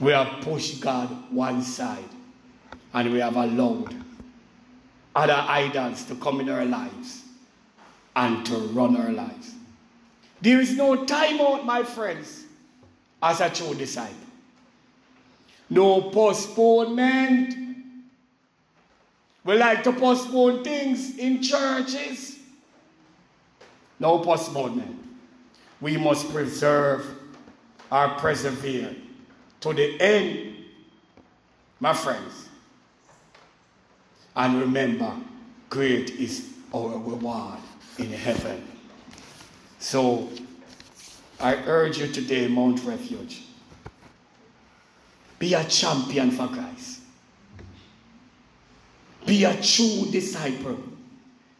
We 0.00 0.12
have 0.12 0.42
pushed 0.42 0.80
God 0.80 1.08
one 1.32 1.62
side 1.62 2.04
and 2.94 3.12
we 3.12 3.18
have 3.18 3.36
allowed 3.36 3.94
other 5.14 5.44
idols 5.48 6.04
to 6.04 6.14
come 6.16 6.40
in 6.40 6.48
our 6.48 6.64
lives 6.64 7.24
and 8.14 8.44
to 8.46 8.54
run 8.54 8.96
our 8.96 9.10
lives. 9.10 9.54
There 10.40 10.60
is 10.60 10.76
no 10.76 11.04
time 11.04 11.40
out, 11.40 11.66
my 11.66 11.82
friends, 11.82 12.44
as 13.22 13.40
a 13.40 13.50
true 13.50 13.74
disciple. 13.74 14.14
No 15.70 16.10
postponement. 16.10 17.54
We 19.44 19.56
like 19.56 19.82
to 19.84 19.92
postpone 19.92 20.64
things 20.64 21.18
in 21.18 21.42
churches. 21.42 22.38
No 23.98 24.20
postponement. 24.20 24.97
We 25.80 25.96
must 25.96 26.32
preserve 26.32 27.06
or 27.90 28.08
persevere 28.10 28.94
to 29.60 29.72
the 29.72 30.00
end, 30.00 30.56
my 31.80 31.92
friends. 31.92 32.48
And 34.36 34.60
remember, 34.60 35.12
great 35.68 36.10
is 36.10 36.48
our 36.74 36.98
reward 36.98 37.58
in 37.98 38.10
heaven. 38.12 38.64
So, 39.78 40.28
I 41.40 41.54
urge 41.54 41.98
you 41.98 42.08
today, 42.08 42.48
Mount 42.48 42.82
Refuge, 42.84 43.42
be 45.38 45.54
a 45.54 45.64
champion 45.64 46.30
for 46.30 46.48
Christ. 46.48 47.00
Be 49.24 49.44
a 49.44 49.54
true 49.62 50.08
disciple 50.10 50.78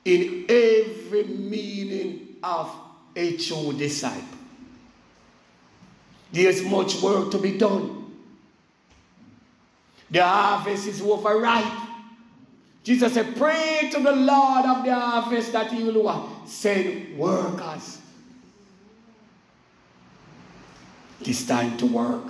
in 0.04 0.46
every 0.48 1.24
meaning 1.24 2.36
of 2.42 2.74
a 3.18 3.36
true 3.36 3.72
disciple. 3.72 4.38
There's 6.30 6.62
much 6.62 7.02
work 7.02 7.32
to 7.32 7.38
be 7.38 7.58
done. 7.58 8.14
The 10.10 10.22
harvest 10.24 10.86
is 10.86 11.02
overripe. 11.02 11.88
Jesus 12.84 13.12
said, 13.12 13.36
Pray 13.36 13.90
to 13.92 14.00
the 14.00 14.12
Lord 14.12 14.64
of 14.64 14.84
the 14.84 14.94
harvest 14.94 15.52
that 15.52 15.72
he 15.72 15.82
will 15.82 16.46
send 16.46 17.18
workers. 17.18 17.98
It 21.20 21.28
is 21.28 21.46
time 21.46 21.76
to 21.78 21.86
work. 21.86 22.24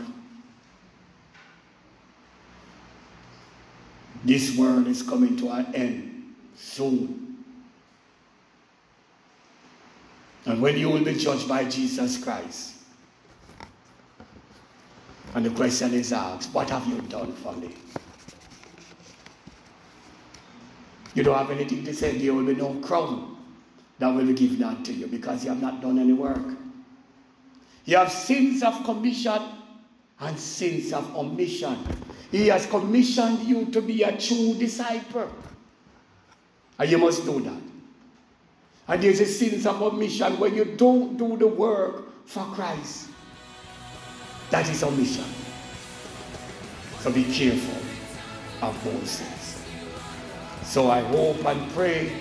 This 4.24 4.56
world 4.56 4.86
is 4.88 5.02
coming 5.02 5.36
to 5.36 5.50
an 5.50 5.74
end 5.74 6.34
soon. 6.56 7.27
And 10.48 10.62
when 10.62 10.78
you 10.78 10.88
will 10.88 11.04
be 11.04 11.12
judged 11.12 11.46
by 11.46 11.66
Jesus 11.66 12.24
Christ, 12.24 12.76
and 15.34 15.44
the 15.44 15.50
question 15.50 15.92
is 15.92 16.10
asked, 16.10 16.54
What 16.54 16.70
have 16.70 16.86
you 16.86 17.02
done 17.02 17.34
for 17.34 17.52
me? 17.52 17.74
You 21.14 21.22
don't 21.22 21.36
have 21.36 21.50
anything 21.50 21.84
to 21.84 21.92
say, 21.92 22.16
there 22.16 22.32
will 22.32 22.46
be 22.46 22.54
no 22.54 22.72
crown 22.80 23.36
that 23.98 24.08
will 24.08 24.24
be 24.24 24.32
given 24.32 24.64
unto 24.64 24.90
you 24.90 25.06
because 25.06 25.44
you 25.44 25.50
have 25.50 25.60
not 25.60 25.82
done 25.82 25.98
any 25.98 26.14
work. 26.14 26.56
You 27.84 27.98
have 27.98 28.10
sins 28.10 28.62
of 28.62 28.84
commission 28.84 29.42
and 30.18 30.38
sins 30.38 30.94
of 30.94 31.14
omission. 31.14 31.76
He 32.30 32.48
has 32.48 32.64
commissioned 32.64 33.40
you 33.40 33.66
to 33.66 33.82
be 33.82 34.02
a 34.02 34.16
true 34.16 34.54
disciple. 34.54 35.30
And 36.78 36.90
you 36.90 36.96
must 36.96 37.26
do 37.26 37.38
that. 37.40 37.67
And 38.88 39.02
there's 39.02 39.20
a 39.20 39.26
sins 39.26 39.66
of 39.66 39.82
omission 39.82 40.38
when 40.38 40.54
you 40.54 40.64
don't 40.64 41.18
do 41.18 41.36
the 41.36 41.46
work 41.46 42.04
for 42.24 42.42
Christ. 42.54 43.10
That 44.50 44.68
is 44.70 44.82
omission. 44.82 45.26
So 47.00 47.12
be 47.12 47.24
careful 47.24 47.82
of 48.66 48.82
those 48.84 49.10
sins. 49.10 49.62
So 50.62 50.90
I 50.90 51.02
hope 51.02 51.44
and 51.44 51.70
pray 51.72 52.12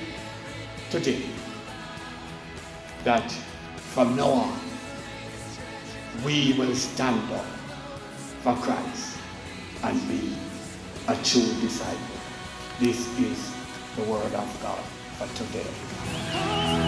today 0.89 1.23
that 3.05 3.31
from 3.77 4.17
now 4.17 4.29
on 4.29 4.59
we 6.25 6.53
will 6.57 6.75
stand 6.75 7.31
up 7.33 7.45
for 8.41 8.55
Christ 8.55 9.17
and 9.83 10.07
be 10.09 10.35
a 11.07 11.15
true 11.23 11.47
disciple. 11.61 12.17
This 12.79 13.07
is 13.19 13.53
the 13.95 14.03
word 14.03 14.33
of 14.33 14.59
God 14.61 14.96
for 15.17 15.27
today. 15.35 16.86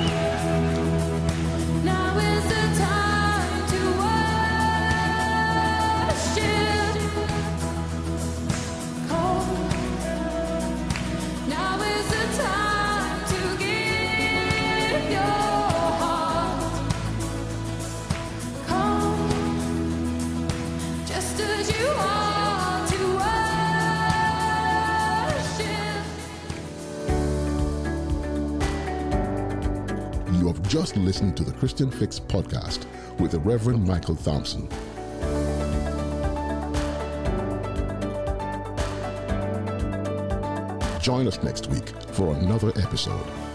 Just 30.79 30.95
listened 30.95 31.35
to 31.35 31.43
the 31.43 31.51
Christian 31.51 31.91
Fix 31.91 32.21
podcast 32.21 32.85
with 33.19 33.31
the 33.31 33.39
Reverend 33.39 33.85
Michael 33.85 34.15
Thompson. 34.15 34.69
Join 41.01 41.27
us 41.27 41.43
next 41.43 41.67
week 41.67 41.89
for 42.13 42.33
another 42.33 42.69
episode. 42.77 43.48